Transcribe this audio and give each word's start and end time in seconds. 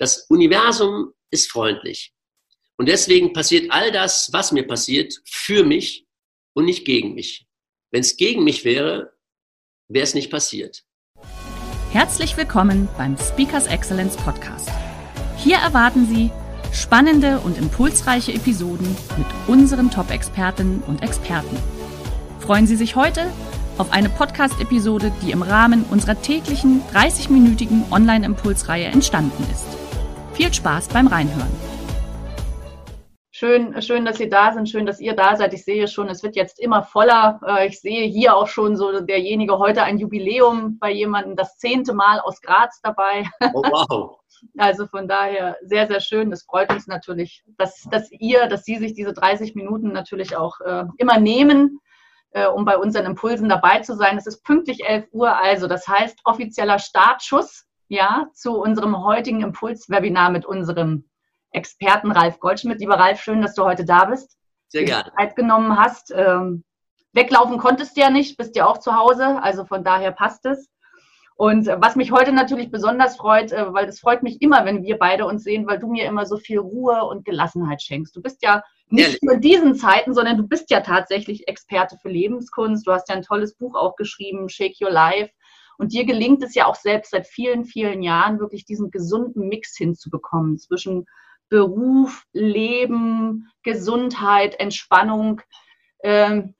Das 0.00 0.24
Universum 0.30 1.12
ist 1.30 1.50
freundlich. 1.50 2.14
Und 2.78 2.88
deswegen 2.88 3.34
passiert 3.34 3.70
all 3.70 3.92
das, 3.92 4.30
was 4.32 4.50
mir 4.50 4.66
passiert, 4.66 5.12
für 5.26 5.62
mich 5.62 6.06
und 6.54 6.64
nicht 6.64 6.86
gegen 6.86 7.12
mich. 7.12 7.46
Wenn 7.92 8.00
es 8.00 8.16
gegen 8.16 8.42
mich 8.42 8.64
wäre, 8.64 9.12
wäre 9.88 10.04
es 10.04 10.14
nicht 10.14 10.30
passiert. 10.30 10.84
Herzlich 11.90 12.34
willkommen 12.38 12.88
beim 12.96 13.18
Speakers 13.18 13.66
Excellence 13.66 14.16
Podcast. 14.16 14.70
Hier 15.36 15.58
erwarten 15.58 16.06
Sie 16.06 16.30
spannende 16.72 17.38
und 17.40 17.58
impulsreiche 17.58 18.32
Episoden 18.32 18.96
mit 19.18 19.26
unseren 19.48 19.90
Top-Expertinnen 19.90 20.82
und 20.84 21.02
Experten. 21.02 21.58
Freuen 22.38 22.66
Sie 22.66 22.76
sich 22.76 22.96
heute 22.96 23.30
auf 23.76 23.92
eine 23.92 24.08
Podcast-Episode, 24.08 25.12
die 25.20 25.30
im 25.30 25.42
Rahmen 25.42 25.84
unserer 25.90 26.22
täglichen 26.22 26.80
30-minütigen 26.94 27.92
Online-Impulsreihe 27.92 28.86
entstanden 28.86 29.46
ist. 29.52 29.79
Viel 30.34 30.52
Spaß 30.52 30.88
beim 30.88 31.06
Reinhören. 31.06 31.50
Schön, 33.32 33.80
schön, 33.80 34.04
dass 34.04 34.18
Sie 34.18 34.28
da 34.28 34.52
sind, 34.52 34.68
schön, 34.68 34.84
dass 34.84 35.00
ihr 35.00 35.16
da 35.16 35.34
seid. 35.34 35.54
Ich 35.54 35.64
sehe 35.64 35.88
schon, 35.88 36.08
es 36.08 36.22
wird 36.22 36.36
jetzt 36.36 36.60
immer 36.60 36.82
voller. 36.82 37.40
Äh, 37.46 37.68
ich 37.68 37.80
sehe 37.80 38.06
hier 38.06 38.36
auch 38.36 38.46
schon 38.46 38.76
so 38.76 39.00
derjenige 39.00 39.58
heute 39.58 39.82
ein 39.82 39.98
Jubiläum 39.98 40.78
bei 40.78 40.90
jemandem, 40.90 41.36
das 41.36 41.56
zehnte 41.56 41.94
Mal 41.94 42.20
aus 42.20 42.42
Graz 42.42 42.80
dabei. 42.82 43.24
Oh, 43.54 43.62
wow. 43.62 44.16
Also 44.56 44.86
von 44.86 45.06
daher 45.06 45.58
sehr, 45.62 45.86
sehr 45.86 46.00
schön. 46.00 46.32
Es 46.32 46.44
freut 46.44 46.72
uns 46.72 46.86
natürlich, 46.86 47.44
dass, 47.58 47.82
dass 47.90 48.10
ihr, 48.10 48.46
dass 48.46 48.64
Sie 48.64 48.76
sich 48.76 48.94
diese 48.94 49.12
30 49.12 49.54
Minuten 49.54 49.92
natürlich 49.92 50.34
auch 50.34 50.58
äh, 50.60 50.84
immer 50.96 51.18
nehmen, 51.18 51.78
äh, 52.30 52.46
um 52.46 52.64
bei 52.64 52.78
unseren 52.78 53.04
Impulsen 53.04 53.50
dabei 53.50 53.80
zu 53.80 53.96
sein. 53.96 54.16
Es 54.16 54.26
ist 54.26 54.42
pünktlich 54.42 54.86
11 54.86 55.08
Uhr, 55.12 55.36
also 55.36 55.66
das 55.66 55.86
heißt 55.86 56.20
offizieller 56.24 56.78
Startschuss 56.78 57.66
ja, 57.90 58.28
zu 58.32 58.56
unserem 58.56 59.04
heutigen 59.04 59.42
Impulswebinar 59.42 60.30
mit 60.30 60.46
unserem 60.46 61.04
Experten 61.50 62.12
Ralf 62.12 62.38
Goldschmidt. 62.38 62.78
Lieber 62.78 62.94
Ralf, 62.94 63.20
schön, 63.20 63.42
dass 63.42 63.54
du 63.54 63.64
heute 63.64 63.84
da 63.84 64.04
bist. 64.04 64.38
Sehr 64.68 64.84
gerne. 64.84 65.10
Zeit 65.18 65.34
genommen 65.34 65.76
hast. 65.76 66.12
Ähm, 66.14 66.62
weglaufen 67.12 67.58
konntest 67.58 67.96
du 67.96 68.02
ja 68.02 68.10
nicht, 68.10 68.36
bist 68.36 68.54
ja 68.54 68.66
auch 68.66 68.78
zu 68.78 68.94
Hause, 68.94 69.42
also 69.42 69.64
von 69.64 69.82
daher 69.82 70.12
passt 70.12 70.46
es. 70.46 70.70
Und 71.34 71.66
äh, 71.66 71.78
was 71.80 71.96
mich 71.96 72.12
heute 72.12 72.30
natürlich 72.30 72.70
besonders 72.70 73.16
freut, 73.16 73.50
äh, 73.50 73.74
weil 73.74 73.88
es 73.88 73.98
freut 73.98 74.22
mich 74.22 74.40
immer, 74.40 74.64
wenn 74.64 74.84
wir 74.84 74.96
beide 74.96 75.26
uns 75.26 75.42
sehen, 75.42 75.66
weil 75.66 75.80
du 75.80 75.88
mir 75.88 76.06
immer 76.06 76.26
so 76.26 76.36
viel 76.36 76.60
Ruhe 76.60 77.04
und 77.06 77.24
Gelassenheit 77.24 77.82
schenkst. 77.82 78.14
Du 78.14 78.22
bist 78.22 78.40
ja 78.44 78.62
nicht 78.86 79.06
Ehrlich? 79.06 79.22
nur 79.22 79.34
in 79.34 79.40
diesen 79.40 79.74
Zeiten, 79.74 80.14
sondern 80.14 80.36
du 80.36 80.46
bist 80.46 80.70
ja 80.70 80.80
tatsächlich 80.80 81.48
Experte 81.48 81.96
für 82.00 82.08
Lebenskunst. 82.08 82.86
Du 82.86 82.92
hast 82.92 83.08
ja 83.08 83.16
ein 83.16 83.22
tolles 83.22 83.56
Buch 83.56 83.74
auch 83.74 83.96
geschrieben, 83.96 84.48
Shake 84.48 84.76
Your 84.80 84.92
Life. 84.92 85.32
Und 85.80 85.94
dir 85.94 86.04
gelingt 86.04 86.42
es 86.42 86.54
ja 86.54 86.66
auch 86.66 86.74
selbst 86.74 87.12
seit 87.12 87.26
vielen, 87.26 87.64
vielen 87.64 88.02
Jahren 88.02 88.38
wirklich 88.38 88.66
diesen 88.66 88.90
gesunden 88.90 89.48
Mix 89.48 89.78
hinzubekommen 89.78 90.58
zwischen 90.58 91.06
Beruf, 91.48 92.24
Leben, 92.34 93.48
Gesundheit, 93.62 94.60
Entspannung. 94.60 95.40
Ähm, 96.02 96.54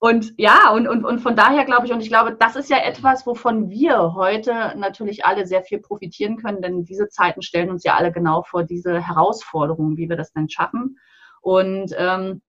und 0.00 0.34
ja, 0.36 0.70
und, 0.70 0.86
und, 0.86 1.06
und 1.06 1.20
von 1.20 1.34
daher 1.34 1.64
glaube 1.64 1.86
ich, 1.86 1.94
und 1.94 2.02
ich 2.02 2.10
glaube, 2.10 2.36
das 2.38 2.56
ist 2.56 2.68
ja 2.68 2.76
etwas, 2.76 3.26
wovon 3.26 3.70
wir 3.70 4.12
heute 4.12 4.74
natürlich 4.76 5.24
alle 5.24 5.46
sehr 5.46 5.62
viel 5.62 5.78
profitieren 5.78 6.36
können, 6.36 6.60
denn 6.60 6.84
diese 6.84 7.08
Zeiten 7.08 7.40
stellen 7.40 7.70
uns 7.70 7.84
ja 7.84 7.94
alle 7.94 8.12
genau 8.12 8.42
vor 8.42 8.64
diese 8.64 9.00
Herausforderungen, 9.00 9.96
wie 9.96 10.10
wir 10.10 10.16
das 10.18 10.30
denn 10.30 10.50
schaffen. 10.50 10.98
Und 11.40 11.94
ähm, 11.96 12.42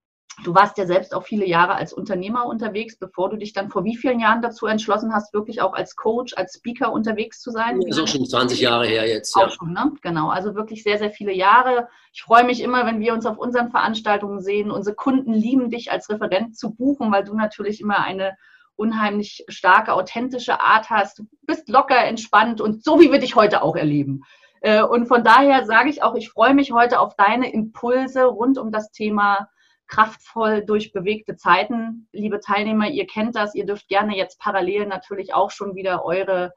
Du 0.43 0.53
warst 0.53 0.77
ja 0.77 0.85
selbst 0.85 1.13
auch 1.13 1.23
viele 1.23 1.45
Jahre 1.45 1.75
als 1.75 1.93
Unternehmer 1.93 2.45
unterwegs, 2.45 2.97
bevor 2.97 3.29
du 3.29 3.37
dich 3.37 3.53
dann 3.53 3.69
vor 3.69 3.83
wie 3.85 3.95
vielen 3.95 4.19
Jahren 4.19 4.41
dazu 4.41 4.65
entschlossen 4.65 5.13
hast, 5.13 5.33
wirklich 5.33 5.61
auch 5.61 5.73
als 5.73 5.95
Coach, 5.95 6.33
als 6.35 6.55
Speaker 6.55 6.91
unterwegs 6.91 7.41
zu 7.41 7.51
sein? 7.51 7.79
Das 7.79 7.97
ist 7.97 8.03
auch 8.03 8.07
schon 8.07 8.25
20 8.25 8.59
Jahre 8.59 8.85
her 8.85 9.07
jetzt. 9.07 9.35
Auch 9.35 9.43
ja. 9.43 9.49
schon, 9.49 9.73
ne? 9.73 9.91
Genau, 10.01 10.29
also 10.29 10.55
wirklich 10.55 10.83
sehr, 10.83 10.97
sehr 10.97 11.11
viele 11.11 11.33
Jahre. 11.33 11.87
Ich 12.11 12.23
freue 12.23 12.43
mich 12.43 12.61
immer, 12.61 12.85
wenn 12.85 12.99
wir 12.99 13.13
uns 13.13 13.25
auf 13.25 13.37
unseren 13.37 13.71
Veranstaltungen 13.71 14.41
sehen. 14.41 14.71
Unsere 14.71 14.95
Kunden 14.95 15.33
lieben 15.33 15.69
dich 15.69 15.91
als 15.91 16.09
Referent 16.09 16.57
zu 16.57 16.73
buchen, 16.73 17.11
weil 17.11 17.23
du 17.23 17.35
natürlich 17.35 17.79
immer 17.79 17.99
eine 17.99 18.35
unheimlich 18.75 19.45
starke, 19.47 19.93
authentische 19.93 20.59
Art 20.61 20.89
hast. 20.89 21.19
Du 21.19 21.27
bist 21.43 21.69
locker, 21.69 22.03
entspannt 22.03 22.59
und 22.59 22.83
so, 22.83 22.99
wie 22.99 23.11
wir 23.11 23.19
dich 23.19 23.35
heute 23.35 23.61
auch 23.61 23.75
erleben. 23.75 24.23
Äh, 24.61 24.83
und 24.83 25.07
von 25.07 25.23
daher 25.23 25.65
sage 25.65 25.89
ich 25.89 26.03
auch, 26.03 26.15
ich 26.15 26.29
freue 26.29 26.53
mich 26.53 26.71
heute 26.71 26.99
auf 26.99 27.15
deine 27.15 27.53
Impulse 27.53 28.25
rund 28.25 28.57
um 28.57 28.71
das 28.71 28.91
Thema 28.91 29.47
kraftvoll 29.87 30.63
durch 30.65 30.91
bewegte 30.91 31.35
Zeiten. 31.35 32.07
Liebe 32.11 32.39
Teilnehmer, 32.39 32.89
ihr 32.89 33.07
kennt 33.07 33.35
das. 33.35 33.55
Ihr 33.55 33.65
dürft 33.65 33.87
gerne 33.87 34.15
jetzt 34.15 34.39
parallel 34.39 34.85
natürlich 34.87 35.33
auch 35.33 35.51
schon 35.51 35.75
wieder 35.75 36.05
eure, 36.05 36.53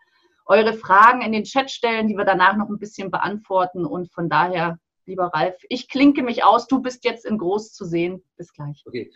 eure 0.47 0.73
Fragen 0.75 1.23
in 1.23 1.33
den 1.33 1.45
Chat 1.45 1.71
stellen, 1.71 2.09
die 2.09 2.17
wir 2.17 2.25
danach 2.25 2.57
noch 2.57 2.69
ein 2.69 2.79
bisschen 2.79 3.11
beantworten. 3.11 3.85
Und 3.85 4.13
von 4.13 4.29
daher, 4.29 4.79
lieber 5.07 5.31
Ralf, 5.35 5.57
ich 5.69 5.89
klinke 5.89 6.23
mich 6.23 6.45
aus. 6.45 6.67
Du 6.67 6.81
bist 6.81 7.05
jetzt 7.05 7.25
in 7.25 7.39
groß 7.39 7.73
zu 7.73 7.85
sehen. 7.85 8.23
Bis 8.37 8.53
gleich. 8.53 8.83
Okay. 8.87 9.11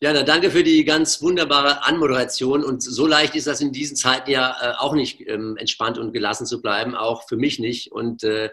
Ja, 0.00 0.12
na, 0.12 0.22
danke 0.22 0.50
für 0.50 0.62
die 0.62 0.84
ganz 0.84 1.22
wunderbare 1.22 1.84
Anmoderation. 1.84 2.62
Und 2.62 2.82
so 2.82 3.06
leicht 3.06 3.36
ist 3.36 3.46
das 3.46 3.60
in 3.60 3.72
diesen 3.72 3.96
Zeiten 3.96 4.30
ja 4.30 4.54
äh, 4.60 4.74
auch 4.76 4.94
nicht 4.94 5.26
ähm, 5.26 5.56
entspannt 5.56 5.96
und 5.96 6.12
gelassen 6.12 6.46
zu 6.46 6.60
bleiben, 6.60 6.94
auch 6.94 7.26
für 7.26 7.36
mich 7.36 7.58
nicht. 7.58 7.92
Und 7.92 8.22
äh, 8.22 8.50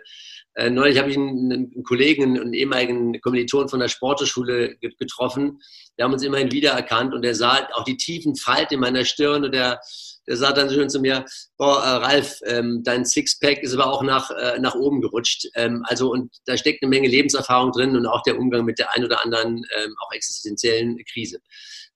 äh, 0.55 0.69
neulich 0.69 0.99
habe 0.99 1.09
ich 1.09 1.17
einen, 1.17 1.51
einen, 1.51 1.83
Kollegen, 1.83 2.39
einen 2.39 2.53
ehemaligen 2.53 3.19
Kommilitonen 3.21 3.69
von 3.69 3.79
der 3.79 3.87
Sporteschule 3.87 4.75
getroffen. 4.77 5.59
Wir 5.95 6.05
haben 6.05 6.13
uns 6.13 6.23
immerhin 6.23 6.51
wiedererkannt 6.51 7.13
und 7.13 7.23
er 7.23 7.35
sah 7.35 7.67
auch 7.73 7.85
die 7.85 7.97
tiefen 7.97 8.35
Falten 8.35 8.75
in 8.75 8.79
meiner 8.81 9.05
Stirn 9.05 9.45
und 9.45 9.53
der, 9.53 9.79
der 10.27 10.37
sagt 10.37 10.57
dann 10.57 10.69
schön 10.69 10.89
zu 10.89 10.99
mir, 10.99 11.25
boah, 11.57 11.81
äh, 11.83 11.89
Ralf, 12.05 12.39
ähm, 12.45 12.81
dein 12.83 13.05
Sixpack 13.05 13.63
ist 13.63 13.73
aber 13.73 13.87
auch 13.91 14.03
nach, 14.03 14.29
äh, 14.31 14.59
nach 14.59 14.75
oben 14.75 14.99
gerutscht. 14.99 15.47
Ähm, 15.55 15.83
also 15.87 16.11
und 16.11 16.35
da 16.45 16.57
steckt 16.57 16.83
eine 16.83 16.89
Menge 16.89 17.07
Lebenserfahrung 17.07 17.71
drin 17.71 17.95
und 17.95 18.05
auch 18.05 18.23
der 18.23 18.37
Umgang 18.37 18.65
mit 18.65 18.77
der 18.77 18.93
ein 18.93 19.05
oder 19.05 19.23
anderen 19.23 19.63
ähm, 19.77 19.95
auch 20.01 20.11
existenziellen 20.11 20.97
Krise. 21.11 21.39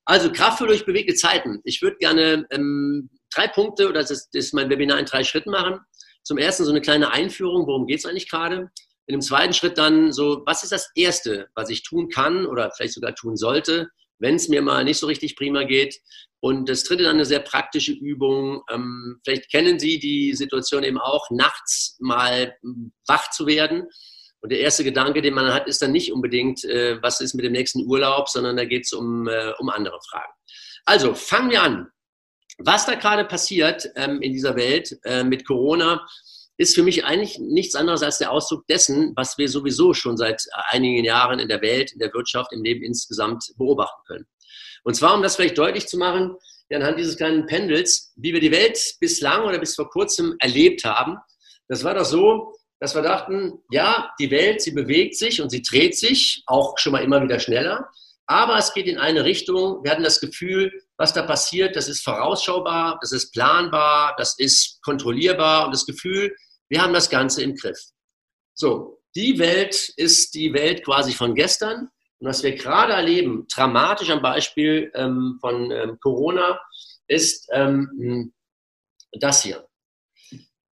Also 0.06 0.32
kraftvoll 0.32 0.68
durch 0.68 0.86
bewegte 0.86 1.16
Zeiten. 1.16 1.60
Ich 1.64 1.82
würde 1.82 1.98
gerne 1.98 2.46
ähm, 2.52 3.10
drei 3.34 3.48
Punkte, 3.48 3.90
oder 3.90 4.02
das 4.02 4.12
ist, 4.12 4.30
das 4.34 4.46
ist 4.46 4.54
mein 4.54 4.70
Webinar 4.70 5.00
in 5.00 5.06
drei 5.06 5.24
Schritten 5.24 5.50
machen. 5.50 5.80
Zum 6.26 6.40
ersten 6.40 6.66
so 6.66 6.72
eine 6.72 6.82
kleine 6.82 7.12
Einführung, 7.12 7.68
worum 7.68 7.86
geht 7.86 8.00
es 8.00 8.06
eigentlich 8.06 8.30
gerade? 8.30 8.72
In 9.08 9.14
dem 9.14 9.22
zweiten 9.22 9.54
Schritt 9.54 9.78
dann 9.78 10.12
so, 10.12 10.42
was 10.48 10.64
ist 10.64 10.72
das 10.72 10.90
Erste, 10.96 11.48
was 11.54 11.70
ich 11.70 11.84
tun 11.84 12.10
kann 12.10 12.48
oder 12.48 12.72
vielleicht 12.72 12.96
sogar 12.96 13.14
tun 13.14 13.38
sollte, 13.38 13.90
wenn 14.18 14.36
es 14.36 14.50
mir 14.50 14.64
mal 14.64 14.84
nicht 14.84 14.98
so 14.98 15.06
richtig 15.06 15.36
prima 15.36 15.64
geht? 15.64 15.96
Und 16.40 16.68
das 16.68 16.84
dritte 16.84 17.04
dann 17.04 17.16
eine 17.16 17.26
sehr 17.26 17.40
praktische 17.40 17.92
Übung. 17.92 18.64
Ähm, 18.72 19.20
vielleicht 19.24 19.52
kennen 19.52 19.78
Sie 19.80 20.00
die 20.00 20.34
Situation 20.34 20.84
eben 20.84 21.00
auch, 21.00 21.30
nachts 21.30 21.98
mal 22.00 22.56
hm, 22.62 22.92
wach 23.08 23.30
zu 23.30 23.46
werden. 23.46 23.84
Und 24.42 24.52
der 24.52 24.60
erste 24.60 24.84
Gedanke, 24.84 25.22
den 25.22 25.34
man 25.36 25.54
hat, 25.54 25.68
ist 25.68 25.82
dann 25.82 25.92
nicht 25.92 26.12
unbedingt, 26.12 26.64
äh, 26.66 27.02
was 27.04 27.22
ist 27.22 27.36
mit 27.36 27.46
dem 27.46 27.52
nächsten 27.52 27.86
Urlaub, 27.86 28.30
sondern 28.30 28.58
da 28.58 28.66
geht 28.66 28.86
es 28.86 28.94
um, 28.94 29.28
äh, 29.28 29.54
um 29.60 29.70
andere 29.70 30.00
Fragen. 30.10 30.34
Also 30.86 31.14
fangen 31.14 31.52
wir 31.52 31.62
an. 31.62 31.88
Was 32.58 32.86
da 32.86 32.96
gerade 32.96 33.26
passiert 33.26 33.90
ähm, 33.96 34.22
in 34.22 34.34
dieser 34.34 34.56
Welt 34.56 34.98
äh, 35.04 35.24
mit 35.24 35.46
Corona, 35.46 36.06
ist 36.58 36.76
für 36.76 36.84
mich 36.84 37.04
eigentlich 37.04 37.38
nichts 37.40 37.76
anderes 37.76 38.02
als 38.02 38.18
der 38.18 38.32
Ausdruck 38.32 38.66
dessen, 38.68 39.12
was 39.16 39.38
wir 39.38 39.50
sowieso 39.50 39.94
schon 39.94 40.16
seit 40.16 40.42
einigen 40.70 41.04
Jahren 41.04 41.40
in 41.40 41.50
der 41.50 41.62
Welt, 41.62 41.92
in 41.92 42.00
der 42.00 42.14
Wirtschaft, 42.14 42.54
im 42.54 42.64
Leben 42.64 42.84
insgesamt 42.84 43.52
beobachten 43.58 44.02
können. 44.08 44.26
Und 44.84 44.96
zwar, 44.96 45.16
um 45.16 45.22
das 45.22 45.36
vielleicht 45.36 45.58
deutlich 45.58 45.88
zu 45.88 45.98
machen, 45.98 46.36
anhand 46.74 46.98
dieses 46.98 47.18
kleinen 47.18 47.46
Pendels, 47.46 48.14
wie 48.16 48.34
wir 48.34 48.40
die 48.40 48.52
Welt 48.52 48.80
bislang 49.00 49.44
oder 49.44 49.60
bis 49.60 49.76
vor 49.76 49.90
kurzem 49.90 50.36
erlebt 50.40 50.84
haben. 50.84 51.18
Das 51.68 51.84
war 51.84 51.94
doch 51.94 52.06
so, 52.06 52.54
dass 52.80 52.96
wir 52.96 53.02
dachten, 53.02 53.60
ja, 53.72 54.12
die 54.20 54.32
Welt, 54.32 54.62
sie 54.62 54.72
bewegt 54.72 55.16
sich 55.16 55.42
und 55.42 55.50
sie 55.50 55.62
dreht 55.62 55.98
sich, 55.98 56.44
auch 56.48 56.78
schon 56.78 56.92
mal 56.92 57.04
immer 57.04 57.22
wieder 57.22 57.40
schneller. 57.40 57.90
Aber 58.28 58.58
es 58.58 58.74
geht 58.74 58.88
in 58.88 58.98
eine 58.98 59.24
Richtung. 59.24 59.84
Wir 59.84 59.92
hatten 59.92 60.04
das 60.04 60.20
Gefühl, 60.20 60.72
was 60.98 61.14
da 61.14 61.22
passiert, 61.24 61.76
das 61.76 61.88
ist 61.88 62.04
vorausschaubar, 62.04 62.98
das 63.02 63.12
ist 63.12 63.32
planbar, 63.32 64.16
das 64.18 64.40
ist 64.40 64.82
kontrollierbar 64.84 65.66
und 65.66 65.74
das 65.74 65.86
Gefühl, 65.86 66.36
wir 66.70 66.82
haben 66.82 66.94
das 66.94 67.10
Ganze 67.10 67.44
im 67.44 67.56
Griff. 67.56 67.80
So, 68.54 69.02
die 69.16 69.38
Welt 69.38 69.90
ist 69.98 70.34
die 70.34 70.54
Welt 70.54 70.84
quasi 70.84 71.14
von 71.14 71.36
gestern. 71.36 71.90
Und 72.20 72.30
was 72.30 72.44
wir 72.44 72.56
gerade 72.56 72.94
erleben, 72.94 73.46
dramatisch 73.54 74.10
am 74.10 74.22
Beispiel 74.22 74.92
ähm, 74.96 75.38
von 75.42 75.70
ähm, 75.72 76.00
Corona, 76.00 76.60
ist 77.08 77.48
ähm, 77.52 78.34
das 79.12 79.44
hier. 79.44 79.68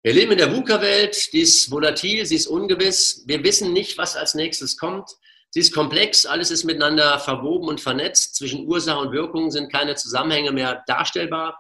Wir 0.04 0.14
leben 0.14 0.32
in 0.32 0.38
der 0.38 0.56
VUCA-Welt, 0.56 1.34
die 1.34 1.42
ist 1.42 1.72
volatil, 1.72 2.26
sie 2.26 2.36
ist 2.36 2.48
ungewiss. 2.48 3.24
Wir 3.28 3.44
wissen 3.44 3.74
nicht, 3.74 3.98
was 3.98 4.16
als 4.16 4.36
nächstes 4.36 4.78
kommt. 4.78 5.10
Sie 5.52 5.60
ist 5.60 5.74
komplex, 5.74 6.26
alles 6.26 6.52
ist 6.52 6.64
miteinander 6.64 7.18
verwoben 7.20 7.68
und 7.68 7.82
vernetzt. 7.82 8.36
Zwischen 8.36 8.68
Ursache 8.68 9.00
und 9.00 9.12
Wirkung 9.12 9.50
sind 9.50 9.72
keine 9.72 9.96
Zusammenhänge 9.96 10.52
mehr 10.52 10.84
darstellbar. 10.86 11.60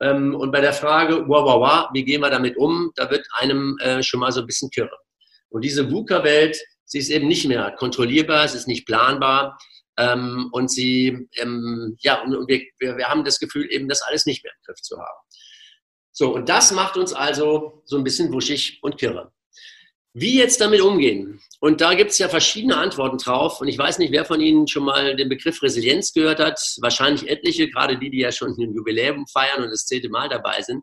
Ähm, 0.00 0.34
und 0.34 0.50
bei 0.50 0.60
der 0.60 0.72
Frage, 0.72 1.24
wow, 1.28 1.44
wow, 1.44 1.60
wow, 1.60 1.88
wie 1.92 2.04
gehen 2.04 2.20
wir 2.20 2.30
damit 2.30 2.56
um, 2.56 2.92
da 2.96 3.10
wird 3.10 3.26
einem 3.34 3.76
äh, 3.80 4.02
schon 4.02 4.20
mal 4.20 4.32
so 4.32 4.40
ein 4.40 4.46
bisschen 4.46 4.70
kirre. 4.70 4.96
Und 5.50 5.62
diese 5.62 5.90
VUCA-Welt, 5.90 6.58
sie 6.84 6.98
ist 6.98 7.10
eben 7.10 7.28
nicht 7.28 7.46
mehr 7.46 7.70
kontrollierbar, 7.72 8.48
sie 8.48 8.58
ist 8.58 8.68
nicht 8.68 8.86
planbar. 8.86 9.58
Ähm, 9.96 10.48
und 10.52 10.70
sie, 10.70 11.28
ähm, 11.36 11.96
ja, 12.00 12.22
und 12.22 12.48
wir, 12.48 12.60
wir 12.78 13.08
haben 13.08 13.24
das 13.24 13.38
Gefühl, 13.40 13.66
eben 13.70 13.88
das 13.88 14.02
alles 14.02 14.26
nicht 14.26 14.44
mehr 14.44 14.52
im 14.52 14.62
Griff 14.64 14.80
zu 14.80 14.96
haben. 14.96 15.18
So, 16.12 16.34
und 16.34 16.48
das 16.48 16.72
macht 16.72 16.96
uns 16.96 17.12
also 17.12 17.82
so 17.84 17.96
ein 17.96 18.04
bisschen 18.04 18.32
wuschig 18.32 18.78
und 18.82 18.98
kirre. 18.98 19.32
Wie 20.14 20.38
jetzt 20.38 20.60
damit 20.60 20.80
umgehen? 20.80 21.40
Und 21.60 21.80
da 21.80 21.94
gibt 21.94 22.10
es 22.10 22.18
ja 22.18 22.28
verschiedene 22.28 22.76
Antworten 22.76 23.18
drauf. 23.18 23.60
Und 23.60 23.68
ich 23.68 23.78
weiß 23.78 23.98
nicht, 23.98 24.12
wer 24.12 24.24
von 24.24 24.40
Ihnen 24.40 24.66
schon 24.66 24.84
mal 24.84 25.16
den 25.16 25.28
Begriff 25.28 25.62
Resilienz 25.62 26.12
gehört 26.12 26.40
hat. 26.40 26.60
Wahrscheinlich 26.80 27.28
etliche, 27.28 27.68
gerade 27.68 27.98
die, 27.98 28.10
die 28.10 28.20
ja 28.20 28.32
schon 28.32 28.54
ein 28.56 28.74
Jubiläum 28.74 29.26
feiern 29.26 29.62
und 29.62 29.70
das 29.70 29.86
zehnte 29.86 30.08
Mal 30.08 30.28
dabei 30.28 30.62
sind. 30.62 30.82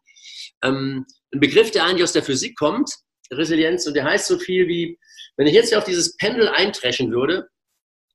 Ähm, 0.64 1.06
ein 1.34 1.40
Begriff, 1.40 1.72
der 1.72 1.86
eigentlich 1.86 2.04
aus 2.04 2.14
der 2.14 2.24
Physik 2.24 2.56
kommt, 2.58 2.90
Resilienz, 3.32 3.88
und 3.88 3.96
der 3.96 4.04
heißt 4.04 4.28
so 4.28 4.38
viel 4.38 4.68
wie, 4.68 4.98
wenn 5.38 5.48
ich 5.48 5.54
jetzt 5.54 5.70
hier 5.70 5.80
auf 5.80 5.84
dieses 5.86 6.16
Pendel 6.18 6.48
eintreschen 6.48 7.12
würde, 7.12 7.48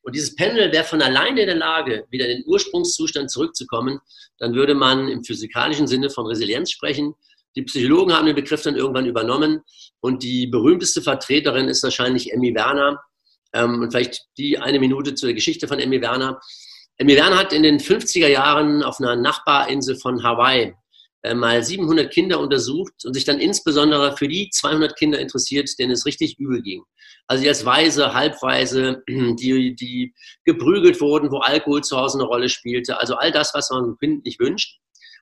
und 0.03 0.15
dieses 0.15 0.35
Pendel 0.35 0.73
wäre 0.73 0.85
von 0.85 1.03
alleine 1.03 1.43
in 1.43 1.47
der 1.47 1.57
Lage, 1.57 2.07
wieder 2.11 2.27
in 2.27 2.39
den 2.39 2.47
Ursprungszustand 2.47 3.31
zurückzukommen, 3.31 4.01
dann 4.39 4.55
würde 4.55 4.75
man 4.75 5.09
im 5.09 5.25
physikalischen 5.25 5.87
Sinne 5.87 6.09
von 6.09 6.27
Resilienz 6.27 6.71
sprechen. 6.71 7.15
Die 7.57 7.63
Psychologen 7.63 8.13
haben 8.13 8.27
den 8.27 8.37
Begriff 8.37 8.63
dann 8.63 8.77
irgendwann 8.77 9.07
übernommen 9.07 9.63
und 10.01 10.23
die 10.23 10.47
berühmteste 10.47 11.03
Vertreterin 11.03 11.69
ist 11.69 11.83
wahrscheinlich 11.83 12.33
Emmy 12.33 12.55
Werner. 12.55 13.01
Ähm, 13.53 13.81
und 13.81 13.91
vielleicht 13.91 14.27
die 14.39 14.59
eine 14.59 14.79
Minute 14.79 15.15
zur 15.15 15.33
Geschichte 15.33 15.67
von 15.67 15.81
Emmy 15.81 16.01
Werner. 16.01 16.41
Emmy 16.99 17.17
Werner 17.17 17.39
hat 17.39 17.53
in 17.53 17.63
den 17.63 17.79
50er 17.79 18.29
Jahren 18.29 18.83
auf 18.83 19.01
einer 19.01 19.17
Nachbarinsel 19.17 19.97
von 19.97 20.23
Hawaii 20.23 20.75
äh, 21.23 21.35
mal 21.35 21.63
700 21.63 22.11
Kinder 22.11 22.41
untersucht 22.41 22.95
und 23.05 23.15
sich 23.15 23.25
dann 23.25 23.41
insbesondere 23.41 24.17
für 24.17 24.29
die 24.29 24.49
200 24.51 24.97
Kinder 24.97 25.19
interessiert, 25.19 25.69
denen 25.79 25.93
es 25.93 26.07
richtig 26.07 26.39
übel 26.39 26.63
ging. 26.63 26.83
Also 27.27 27.43
die 27.43 27.49
als 27.49 27.65
Weise, 27.67 28.15
Halbweise, 28.15 29.03
die, 29.09 29.75
die 29.75 30.15
geprügelt 30.45 31.01
wurden, 31.01 31.31
wo 31.31 31.39
Alkohol 31.39 31.83
zu 31.83 31.97
Hause 31.97 32.19
eine 32.19 32.27
Rolle 32.27 32.49
spielte. 32.49 32.99
Also 32.99 33.17
all 33.17 33.33
das, 33.33 33.53
was 33.55 33.71
man 33.71 33.85
einem 33.85 33.99
Kind 33.99 34.25
nicht 34.25 34.41
wünscht. 34.41 34.79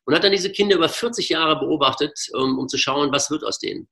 Und 0.09 0.15
hat 0.15 0.25
dann 0.25 0.33
diese 0.33 0.51
Kinder 0.51 0.77
über 0.77 0.89
40 0.89 1.29
Jahre 1.29 1.61
beobachtet, 1.61 2.19
um, 2.33 2.59
um 2.59 2.67
zu 2.67 2.79
schauen, 2.79 3.13
was 3.13 3.31
wird 3.31 3.45
aus 3.45 3.59
denen. 3.59 3.87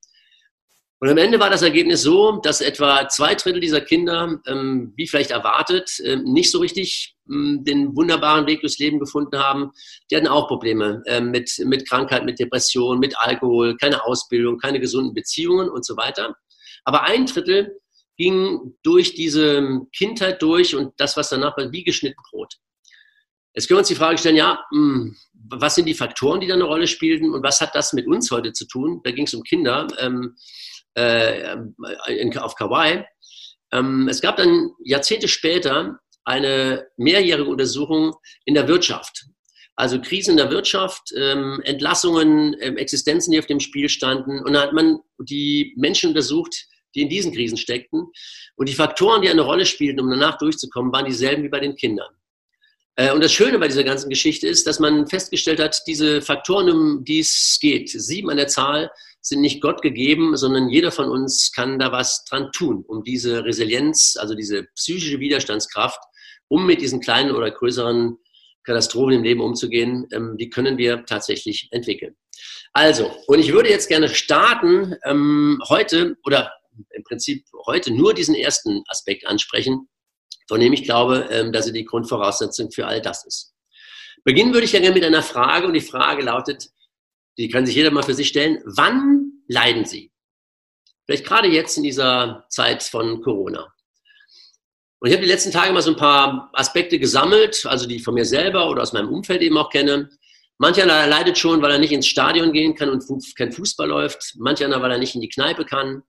Und 0.98 1.10
am 1.10 1.18
Ende 1.18 1.38
war 1.38 1.50
das 1.50 1.60
Ergebnis 1.60 2.00
so, 2.00 2.38
dass 2.38 2.62
etwa 2.62 3.06
zwei 3.10 3.34
Drittel 3.34 3.60
dieser 3.60 3.82
Kinder, 3.82 4.40
ähm, 4.46 4.94
wie 4.96 5.06
vielleicht 5.06 5.30
erwartet, 5.30 6.00
äh, 6.00 6.16
nicht 6.16 6.50
so 6.50 6.60
richtig 6.60 7.14
ähm, 7.30 7.64
den 7.64 7.94
wunderbaren 7.94 8.46
Weg 8.46 8.62
durchs 8.62 8.78
Leben 8.78 8.98
gefunden 8.98 9.38
haben. 9.38 9.72
Die 10.10 10.16
hatten 10.16 10.26
auch 10.26 10.48
Probleme 10.48 11.02
äh, 11.04 11.20
mit, 11.20 11.52
mit 11.66 11.86
Krankheit, 11.86 12.24
mit 12.24 12.38
Depression, 12.38 12.98
mit 12.98 13.14
Alkohol, 13.18 13.76
keine 13.76 14.02
Ausbildung, 14.02 14.56
keine 14.56 14.80
gesunden 14.80 15.12
Beziehungen 15.12 15.68
und 15.68 15.84
so 15.84 15.98
weiter. 15.98 16.34
Aber 16.84 17.02
ein 17.02 17.26
Drittel 17.26 17.78
ging 18.16 18.74
durch 18.82 19.12
diese 19.12 19.82
Kindheit 19.94 20.40
durch 20.40 20.74
und 20.74 20.94
das, 20.96 21.18
was 21.18 21.28
danach 21.28 21.58
war, 21.58 21.70
wie 21.72 21.84
geschnitten 21.84 22.22
Brot. 22.30 22.54
Jetzt 23.56 23.68
können 23.68 23.76
wir 23.76 23.80
uns 23.80 23.88
die 23.88 23.94
Frage 23.94 24.18
stellen, 24.18 24.36
ja, 24.36 24.62
hm, 24.70 25.16
was 25.50 25.74
sind 25.74 25.86
die 25.86 25.94
Faktoren, 25.94 26.40
die 26.40 26.46
da 26.46 26.54
eine 26.54 26.64
Rolle 26.64 26.86
spielten 26.86 27.32
und 27.32 27.42
was 27.42 27.60
hat 27.60 27.74
das 27.74 27.92
mit 27.92 28.06
uns 28.06 28.30
heute 28.30 28.52
zu 28.52 28.66
tun? 28.66 29.00
Da 29.04 29.10
ging 29.10 29.26
es 29.26 29.34
um 29.34 29.42
Kinder. 29.42 29.86
Ähm, 29.98 30.36
äh, 30.96 31.56
in, 32.08 32.36
auf 32.38 32.54
Kauai. 32.54 33.06
Ähm, 33.72 34.08
es 34.08 34.20
gab 34.20 34.36
dann 34.36 34.70
Jahrzehnte 34.82 35.28
später 35.28 35.98
eine 36.24 36.86
mehrjährige 36.96 37.48
Untersuchung 37.48 38.14
in 38.44 38.54
der 38.54 38.66
Wirtschaft. 38.66 39.26
Also 39.76 40.00
Krisen 40.00 40.32
in 40.32 40.36
der 40.38 40.50
Wirtschaft, 40.50 41.12
ähm, 41.14 41.60
Entlassungen, 41.64 42.56
ähm, 42.60 42.78
Existenzen, 42.78 43.30
die 43.30 43.38
auf 43.38 43.46
dem 43.46 43.60
Spiel 43.60 43.90
standen. 43.90 44.42
Und 44.42 44.54
da 44.54 44.62
hat 44.62 44.72
man 44.72 45.00
die 45.18 45.74
Menschen 45.76 46.08
untersucht, 46.08 46.66
die 46.94 47.02
in 47.02 47.10
diesen 47.10 47.32
Krisen 47.32 47.58
steckten. 47.58 48.06
Und 48.56 48.68
die 48.68 48.74
Faktoren, 48.74 49.20
die 49.20 49.28
eine 49.28 49.42
Rolle 49.42 49.66
spielten, 49.66 50.00
um 50.00 50.10
danach 50.10 50.38
durchzukommen, 50.38 50.92
waren 50.92 51.04
dieselben 51.04 51.44
wie 51.44 51.50
bei 51.50 51.60
den 51.60 51.76
Kindern. 51.76 52.08
Äh, 52.96 53.12
und 53.12 53.22
das 53.22 53.32
Schöne 53.32 53.58
bei 53.58 53.68
dieser 53.68 53.84
ganzen 53.84 54.10
Geschichte 54.10 54.48
ist, 54.48 54.66
dass 54.66 54.80
man 54.80 55.06
festgestellt 55.06 55.60
hat, 55.60 55.82
diese 55.86 56.22
Faktoren, 56.22 56.70
um 56.70 57.04
die 57.04 57.20
es 57.20 57.58
geht, 57.60 57.90
sieben 57.90 58.30
an 58.30 58.38
der 58.38 58.48
Zahl, 58.48 58.90
sind 59.20 59.40
nicht 59.40 59.60
Gott 59.60 59.82
gegeben, 59.82 60.36
sondern 60.36 60.68
jeder 60.68 60.92
von 60.92 61.08
uns 61.08 61.52
kann 61.52 61.78
da 61.78 61.92
was 61.92 62.24
dran 62.24 62.50
tun, 62.52 62.84
um 62.86 63.02
diese 63.02 63.44
Resilienz, 63.44 64.16
also 64.18 64.34
diese 64.34 64.64
psychische 64.74 65.20
Widerstandskraft, 65.20 65.98
um 66.48 66.64
mit 66.64 66.80
diesen 66.80 67.00
kleinen 67.00 67.32
oder 67.32 67.50
größeren 67.50 68.16
Katastrophen 68.62 69.14
im 69.14 69.22
Leben 69.24 69.40
umzugehen, 69.40 70.06
ähm, 70.12 70.36
die 70.38 70.48
können 70.48 70.78
wir 70.78 71.04
tatsächlich 71.06 71.68
entwickeln. 71.70 72.16
Also, 72.72 73.10
und 73.26 73.38
ich 73.38 73.52
würde 73.52 73.70
jetzt 73.70 73.88
gerne 73.88 74.08
starten, 74.08 74.96
ähm, 75.04 75.60
heute 75.68 76.16
oder 76.24 76.52
im 76.90 77.04
Prinzip 77.04 77.44
heute 77.66 77.92
nur 77.92 78.14
diesen 78.14 78.34
ersten 78.34 78.82
Aspekt 78.88 79.26
ansprechen, 79.26 79.88
von 80.48 80.60
dem 80.60 80.72
ich 80.72 80.84
glaube, 80.84 81.28
ähm, 81.30 81.52
dass 81.52 81.66
er 81.66 81.72
die 81.72 81.84
Grundvoraussetzung 81.84 82.70
für 82.70 82.86
all 82.86 83.00
das 83.00 83.24
ist. 83.24 83.54
Beginnen 84.24 84.52
würde 84.52 84.64
ich 84.64 84.72
ja 84.72 84.80
gerne 84.80 84.94
mit 84.94 85.04
einer 85.04 85.22
Frage 85.22 85.66
und 85.66 85.74
die 85.74 85.80
Frage 85.80 86.22
lautet, 86.22 86.68
die 87.38 87.48
kann 87.48 87.66
sich 87.66 87.76
jeder 87.76 87.90
mal 87.90 88.02
für 88.02 88.14
sich 88.14 88.28
stellen. 88.28 88.62
Wann 88.64 89.42
leiden 89.46 89.84
Sie? 89.84 90.10
Vielleicht 91.04 91.24
gerade 91.24 91.48
jetzt 91.48 91.76
in 91.76 91.84
dieser 91.84 92.44
Zeit 92.48 92.82
von 92.82 93.22
Corona. 93.22 93.72
Und 94.98 95.08
ich 95.08 95.14
habe 95.14 95.24
die 95.24 95.30
letzten 95.30 95.52
Tage 95.52 95.72
mal 95.72 95.82
so 95.82 95.90
ein 95.90 95.96
paar 95.96 96.50
Aspekte 96.54 96.98
gesammelt, 96.98 97.64
also 97.66 97.86
die 97.86 97.96
ich 97.96 98.02
von 98.02 98.14
mir 98.14 98.24
selber 98.24 98.68
oder 98.68 98.82
aus 98.82 98.92
meinem 98.92 99.10
Umfeld 99.10 99.42
eben 99.42 99.58
auch 99.58 99.70
kenne. 99.70 100.10
Manch 100.58 100.82
einer 100.82 101.06
leidet 101.06 101.36
schon, 101.36 101.60
weil 101.60 101.70
er 101.70 101.78
nicht 101.78 101.92
ins 101.92 102.06
Stadion 102.06 102.52
gehen 102.52 102.74
kann 102.74 102.88
und 102.88 103.04
kein 103.36 103.52
Fußball 103.52 103.88
läuft. 103.88 104.34
Manch 104.38 104.64
einer, 104.64 104.80
weil 104.80 104.90
er 104.90 104.98
nicht 104.98 105.14
in 105.14 105.20
die 105.20 105.28
Kneipe 105.28 105.64
kann. 105.66 106.02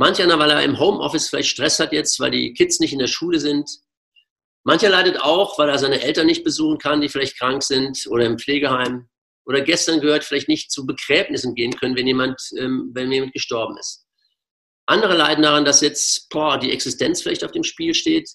Manch 0.00 0.22
einer, 0.22 0.38
weil 0.38 0.50
er 0.50 0.62
im 0.62 0.78
Homeoffice 0.78 1.28
vielleicht 1.28 1.50
Stress 1.50 1.78
hat 1.78 1.92
jetzt, 1.92 2.18
weil 2.20 2.30
die 2.30 2.54
Kids 2.54 2.80
nicht 2.80 2.94
in 2.94 2.98
der 2.98 3.06
Schule 3.06 3.38
sind. 3.38 3.68
Mancher 4.64 4.88
leidet 4.88 5.20
auch, 5.20 5.58
weil 5.58 5.68
er 5.68 5.78
seine 5.78 6.00
Eltern 6.00 6.24
nicht 6.24 6.42
besuchen 6.42 6.78
kann, 6.78 7.02
die 7.02 7.10
vielleicht 7.10 7.38
krank 7.38 7.62
sind 7.62 8.06
oder 8.08 8.24
im 8.24 8.38
Pflegeheim 8.38 9.10
oder 9.44 9.60
gestern 9.60 10.00
gehört, 10.00 10.24
vielleicht 10.24 10.48
nicht 10.48 10.72
zu 10.72 10.86
Begräbnissen 10.86 11.54
gehen 11.54 11.76
können, 11.76 11.96
wenn 11.96 12.06
jemand, 12.06 12.40
ähm, 12.56 12.92
wenn 12.94 13.12
jemand 13.12 13.34
gestorben 13.34 13.76
ist. 13.76 14.06
Andere 14.86 15.18
leiden 15.18 15.42
daran, 15.42 15.66
dass 15.66 15.82
jetzt 15.82 16.30
boah, 16.30 16.58
die 16.58 16.72
Existenz 16.72 17.20
vielleicht 17.20 17.44
auf 17.44 17.52
dem 17.52 17.62
Spiel 17.62 17.92
steht, 17.92 18.30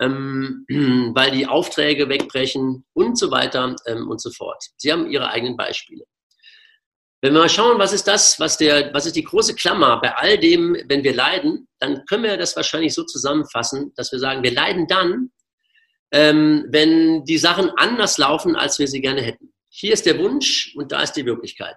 ähm, 0.00 0.66
weil 1.14 1.30
die 1.30 1.46
Aufträge 1.46 2.08
wegbrechen 2.08 2.84
und 2.92 3.16
so 3.16 3.30
weiter 3.30 3.76
ähm, 3.86 4.10
und 4.10 4.20
so 4.20 4.32
fort. 4.32 4.64
Sie 4.78 4.90
haben 4.90 5.08
ihre 5.08 5.30
eigenen 5.30 5.56
Beispiele. 5.56 6.06
Wenn 7.24 7.32
wir 7.32 7.40
mal 7.40 7.48
schauen, 7.48 7.78
was 7.78 7.94
ist 7.94 8.06
das, 8.06 8.38
was, 8.38 8.58
der, 8.58 8.92
was 8.92 9.06
ist 9.06 9.16
die 9.16 9.24
große 9.24 9.54
Klammer 9.54 9.98
bei 9.98 10.14
all 10.14 10.36
dem, 10.36 10.76
wenn 10.88 11.02
wir 11.02 11.14
leiden, 11.14 11.66
dann 11.78 12.04
können 12.04 12.24
wir 12.24 12.36
das 12.36 12.54
wahrscheinlich 12.54 12.92
so 12.92 13.02
zusammenfassen, 13.02 13.94
dass 13.96 14.12
wir 14.12 14.18
sagen, 14.18 14.42
wir 14.42 14.52
leiden 14.52 14.86
dann, 14.86 15.30
ähm, 16.12 16.66
wenn 16.68 17.24
die 17.24 17.38
Sachen 17.38 17.70
anders 17.78 18.18
laufen, 18.18 18.56
als 18.56 18.78
wir 18.78 18.88
sie 18.88 19.00
gerne 19.00 19.22
hätten. 19.22 19.54
Hier 19.70 19.94
ist 19.94 20.04
der 20.04 20.18
Wunsch 20.18 20.74
und 20.76 20.92
da 20.92 21.02
ist 21.02 21.14
die 21.14 21.24
Wirklichkeit. 21.24 21.76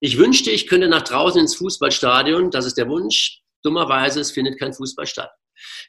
Ich 0.00 0.18
wünschte, 0.18 0.50
ich 0.50 0.66
könnte 0.66 0.88
nach 0.88 1.02
draußen 1.02 1.40
ins 1.40 1.54
Fußballstadion, 1.54 2.50
das 2.50 2.66
ist 2.66 2.76
der 2.76 2.88
Wunsch. 2.88 3.38
Dummerweise, 3.62 4.18
es 4.18 4.32
findet 4.32 4.58
kein 4.58 4.74
Fußball 4.74 5.06
statt. 5.06 5.30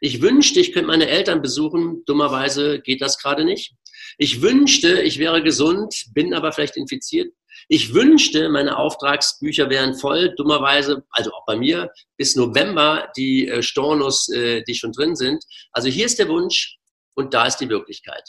Ich 0.01 0.21
wünschte, 0.21 0.59
ich 0.59 0.71
könnte 0.71 0.89
meine 0.89 1.07
Eltern 1.07 1.41
besuchen, 1.41 2.03
dummerweise 2.05 2.79
geht 2.79 3.01
das 3.01 3.17
gerade 3.17 3.43
nicht. 3.43 3.73
Ich 4.19 4.43
wünschte, 4.43 5.01
ich 5.01 5.17
wäre 5.17 5.41
gesund, 5.41 5.95
bin 6.13 6.35
aber 6.35 6.51
vielleicht 6.51 6.77
infiziert. 6.77 7.33
Ich 7.67 7.93
wünschte, 7.93 8.49
meine 8.49 8.77
Auftragsbücher 8.77 9.69
wären 9.69 9.95
voll, 9.95 10.33
dummerweise, 10.35 11.03
also 11.11 11.31
auch 11.31 11.45
bei 11.45 11.55
mir, 11.55 11.91
bis 12.17 12.35
November 12.35 13.11
die 13.15 13.47
äh, 13.47 13.61
Stornos, 13.61 14.29
äh, 14.29 14.63
die 14.63 14.75
schon 14.75 14.91
drin 14.91 15.15
sind. 15.15 15.43
Also 15.71 15.89
hier 15.89 16.05
ist 16.05 16.19
der 16.19 16.29
Wunsch 16.29 16.77
und 17.15 17.33
da 17.33 17.45
ist 17.45 17.57
die 17.57 17.69
Wirklichkeit. 17.69 18.23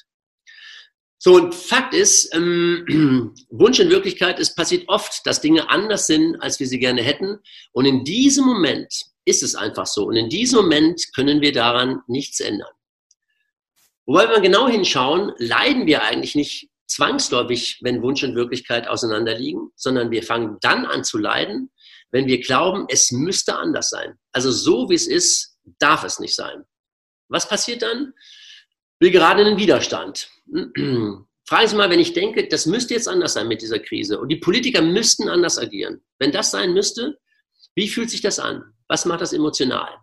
So, 1.19 1.37
und 1.37 1.55
Fakt 1.55 1.95
ist, 1.95 2.35
ähm, 2.35 3.35
Wunsch 3.51 3.81
in 3.81 3.91
Wirklichkeit, 3.91 4.39
es 4.39 4.55
passiert 4.55 4.89
oft, 4.89 5.27
dass 5.27 5.41
Dinge 5.41 5.71
anders 5.71 6.07
sind, 6.07 6.37
als 6.43 6.61
wir 6.61 6.67
sie 6.67 6.79
gerne 6.79 7.03
hätten. 7.03 7.39
Und 7.73 7.87
in 7.87 8.05
diesem 8.05 8.45
Moment 8.45 8.93
ist 9.25 9.43
es 9.43 9.55
einfach 9.55 9.87
so. 9.87 10.05
Und 10.05 10.17
in 10.17 10.29
diesem 10.29 10.61
Moment 10.61 11.03
können 11.15 11.41
wir 11.41 11.53
daran 11.53 12.03
nichts 12.09 12.41
ändern. 12.41 12.73
Wobei, 14.07 14.25
wenn 14.25 14.43
wir 14.43 14.51
genau 14.51 14.69
hinschauen, 14.69 15.33
leiden 15.39 15.87
wir 15.87 16.03
eigentlich 16.03 16.35
nicht 16.35 16.69
zwangsläufig, 16.87 17.79
wenn 17.83 18.03
Wunsch 18.03 18.23
und 18.23 18.35
Wirklichkeit 18.35 18.89
auseinanderliegen, 18.89 19.71
sondern 19.77 20.11
wir 20.11 20.23
fangen 20.23 20.59
dann 20.61 20.87
an 20.87 21.05
zu 21.05 21.19
leiden, 21.19 21.71
wenn 22.11 22.27
wir 22.27 22.41
glauben, 22.41 22.87
es 22.89 23.11
müsste 23.11 23.57
anders 23.57 23.91
sein. 23.91 24.19
Also 24.33 24.53
so 24.53 24.89
wie 24.89 24.95
es 24.95 25.07
ist, 25.07 25.59
darf 25.79 26.05
es 26.05 26.21
nicht 26.21 26.37
sein. 26.37 26.65
Was 27.29 27.49
passiert 27.49 27.83
dann? 27.83 28.13
Wir 29.01 29.11
geraten 29.11 29.41
in 29.41 29.47
den 29.47 29.59
Widerstand. 29.59 30.29
Fragen 31.47 31.69
Sie 31.69 31.77
mal, 31.77 31.91
wenn 31.91 32.01
ich 32.01 32.13
denke, 32.13 32.49
das 32.49 32.67
müsste 32.67 32.95
jetzt 32.95 33.09
anders 33.09 33.35
sein 33.35 33.49
mit 33.49 33.61
dieser 33.61 33.79
Krise 33.79 34.19
und 34.19 34.29
die 34.29 34.37
Politiker 34.37 34.81
müssten 34.81 35.29
anders 35.29 35.59
agieren. 35.59 36.03
Wenn 36.19 36.33
das 36.33 36.51
sein 36.51 36.73
müsste, 36.73 37.19
Wie 37.75 37.89
fühlt 37.89 38.11
sich 38.11 38.21
das 38.21 38.39
an? 38.39 38.73
Was 38.89 39.05
macht 39.05 39.21
das 39.21 39.33
emotional? 39.33 39.99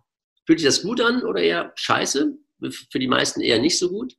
Fühlt 0.46 0.60
sich 0.60 0.68
das 0.68 0.82
gut 0.82 1.00
an 1.00 1.22
oder 1.22 1.40
eher 1.40 1.72
scheiße? 1.74 2.36
Für 2.90 2.98
die 2.98 3.08
meisten 3.08 3.40
eher 3.40 3.58
nicht 3.58 3.78
so 3.78 3.88
gut. 3.88 4.14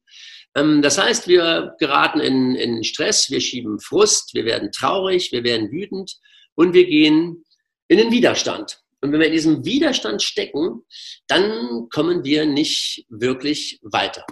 Ähm, 0.55 0.81
das 0.81 0.97
heißt, 0.97 1.27
wir 1.27 1.75
geraten 1.79 2.19
in, 2.19 2.55
in 2.55 2.83
Stress, 2.83 3.29
wir 3.29 3.41
schieben 3.41 3.79
Frust, 3.79 4.33
wir 4.33 4.45
werden 4.45 4.71
traurig, 4.71 5.31
wir 5.31 5.43
werden 5.43 5.71
wütend 5.71 6.15
und 6.55 6.73
wir 6.73 6.85
gehen 6.85 7.43
in 7.87 7.97
den 7.97 8.11
Widerstand. 8.11 8.79
Und 9.01 9.11
wenn 9.11 9.19
wir 9.19 9.27
in 9.27 9.33
diesem 9.33 9.65
Widerstand 9.65 10.23
stecken, 10.23 10.81
dann 11.27 11.89
kommen 11.89 12.23
wir 12.23 12.45
nicht 12.45 13.05
wirklich 13.09 13.79
weiter. 13.81 14.25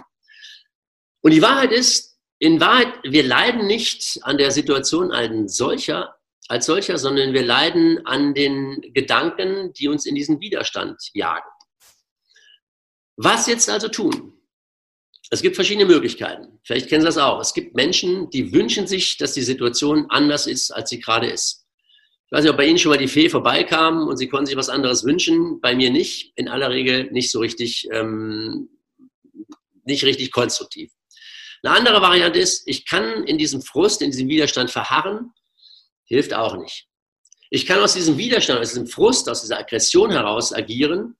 Und 1.20 1.32
die 1.32 1.42
Wahrheit 1.42 1.72
ist, 1.72 2.18
in 2.38 2.58
Wahrheit, 2.58 2.92
wir 3.04 3.22
leiden 3.22 3.66
nicht 3.66 4.18
an 4.22 4.38
der 4.38 4.50
Situation 4.50 5.12
als 5.12 5.56
solcher, 5.56 6.16
als 6.48 6.66
solcher, 6.66 6.98
sondern 6.98 7.32
wir 7.34 7.44
leiden 7.44 8.04
an 8.06 8.34
den 8.34 8.80
Gedanken, 8.94 9.72
die 9.74 9.88
uns 9.88 10.06
in 10.06 10.14
diesen 10.14 10.40
Widerstand 10.40 11.00
jagen. 11.12 11.48
Was 13.16 13.46
jetzt 13.46 13.68
also 13.70 13.88
tun? 13.88 14.41
Es 15.32 15.40
gibt 15.40 15.54
verschiedene 15.56 15.86
Möglichkeiten. 15.86 16.60
Vielleicht 16.62 16.90
kennen 16.90 17.00
Sie 17.00 17.06
das 17.06 17.16
auch. 17.16 17.40
Es 17.40 17.54
gibt 17.54 17.74
Menschen, 17.74 18.28
die 18.28 18.52
wünschen 18.52 18.86
sich, 18.86 19.16
dass 19.16 19.32
die 19.32 19.40
Situation 19.40 20.04
anders 20.10 20.46
ist, 20.46 20.70
als 20.72 20.90
sie 20.90 21.00
gerade 21.00 21.26
ist. 21.26 21.64
Ich 22.26 22.32
weiß 22.32 22.42
nicht, 22.42 22.50
ob 22.50 22.58
bei 22.58 22.66
Ihnen 22.66 22.78
schon 22.78 22.90
mal 22.90 22.98
die 22.98 23.08
Fee 23.08 23.30
vorbeikam 23.30 24.08
und 24.08 24.18
Sie 24.18 24.28
konnten 24.28 24.44
sich 24.44 24.56
was 24.56 24.68
anderes 24.68 25.04
wünschen. 25.04 25.58
Bei 25.62 25.74
mir 25.74 25.90
nicht. 25.90 26.34
In 26.36 26.50
aller 26.50 26.68
Regel 26.68 27.10
nicht 27.12 27.30
so 27.30 27.40
richtig, 27.40 27.88
ähm, 27.90 28.68
nicht 29.84 30.04
richtig 30.04 30.32
konstruktiv. 30.32 30.92
Eine 31.62 31.76
andere 31.76 32.02
Variante 32.02 32.38
ist, 32.38 32.68
ich 32.68 32.86
kann 32.86 33.24
in 33.24 33.38
diesem 33.38 33.62
Frust, 33.62 34.02
in 34.02 34.10
diesem 34.10 34.28
Widerstand 34.28 34.70
verharren. 34.70 35.32
Hilft 36.04 36.34
auch 36.34 36.58
nicht. 36.58 36.88
Ich 37.48 37.64
kann 37.64 37.80
aus 37.80 37.94
diesem 37.94 38.18
Widerstand, 38.18 38.60
aus 38.60 38.68
diesem 38.68 38.86
Frust, 38.86 39.30
aus 39.30 39.40
dieser 39.40 39.60
Aggression 39.60 40.10
heraus 40.10 40.52
agieren. 40.52 41.16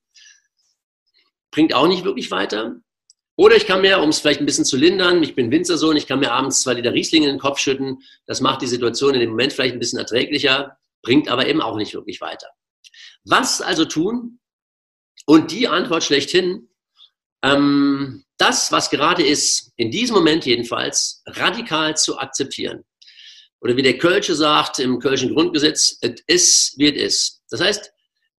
Bringt 1.51 1.73
auch 1.73 1.89
nicht 1.89 2.05
wirklich 2.05 2.31
weiter. 2.31 2.83
Oder 3.37 3.57
ich 3.57 3.67
kann 3.67 3.81
mir, 3.81 4.01
um 4.01 4.11
es 4.11 4.21
vielleicht 4.21 4.41
ein 4.41 4.47
bisschen 4.47 4.65
zu 4.65 4.77
lindern, 4.77 5.23
ich 5.23 5.35
bin 5.35 5.51
Winzersohn, 5.51 5.97
ich 5.97 6.07
kann 6.07 6.21
mir 6.21 6.33
abends 6.33 6.61
zwei 6.61 6.75
Liter 6.75 6.93
Riesling 6.93 7.23
in 7.23 7.31
den 7.31 7.39
Kopf 7.39 7.59
schütten. 7.59 8.03
Das 8.27 8.41
macht 8.41 8.61
die 8.61 8.67
Situation 8.67 9.15
in 9.15 9.21
dem 9.21 9.31
Moment 9.31 9.53
vielleicht 9.53 9.75
ein 9.75 9.79
bisschen 9.79 9.99
erträglicher, 9.99 10.77
bringt 11.03 11.29
aber 11.29 11.47
eben 11.47 11.63
auch 11.63 11.77
nicht 11.77 11.95
wirklich 11.95 12.21
weiter. 12.21 12.49
Was 13.25 13.63
also 13.63 13.85
tun? 13.85 14.39
Und 15.25 15.51
die 15.51 15.69
Antwort 15.69 16.05
schlechthin, 16.05 16.69
ähm, 17.43 18.25
das, 18.37 18.71
was 18.71 18.91
gerade 18.91 19.25
ist, 19.25 19.73
in 19.77 19.91
diesem 19.91 20.17
Moment 20.17 20.45
jedenfalls, 20.45 21.23
radikal 21.27 21.97
zu 21.97 22.19
akzeptieren. 22.19 22.85
Oder 23.61 23.77
wie 23.77 23.83
der 23.83 23.99
Kölsche 23.99 24.35
sagt 24.35 24.81
im 24.81 24.99
Kölschen 24.99 25.33
Grundgesetz, 25.33 25.97
es 26.01 26.21
ist, 26.27 26.79
wie 26.79 26.89
es 26.89 27.01
ist. 27.01 27.43
Das 27.51 27.61
heißt, 27.61 27.93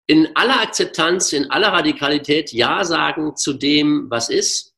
in 0.09 0.29
aller 0.35 0.61
Akzeptanz, 0.61 1.33
in 1.33 1.51
aller 1.51 1.69
Radikalität 1.69 2.53
Ja 2.53 2.85
sagen 2.85 3.37
zu 3.37 3.53
dem, 3.53 4.11
was 4.11 4.29
ist 4.29 4.72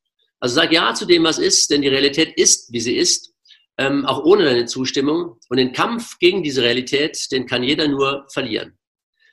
also 0.45 0.57
sag 0.57 0.73
ja 0.75 0.93
zu 0.93 1.07
dem, 1.07 1.25
was 1.25 1.39
ist, 1.39 1.71
denn 1.71 1.81
die 1.81 1.89
Realität 1.89 2.37
ist, 2.37 2.71
wie 2.71 2.81
sie 2.81 2.99
ist, 2.99 3.33
ähm, 3.79 4.05
auch 4.05 4.25
ohne 4.25 4.45
deine 4.45 4.67
Zustimmung. 4.67 5.39
Und 5.49 5.57
den 5.57 5.73
Kampf 5.73 6.19
gegen 6.19 6.43
diese 6.43 6.63
Realität, 6.63 7.33
den 7.33 7.47
kann 7.47 7.63
jeder 7.63 7.89
nur 7.89 8.27
verlieren. 8.31 8.79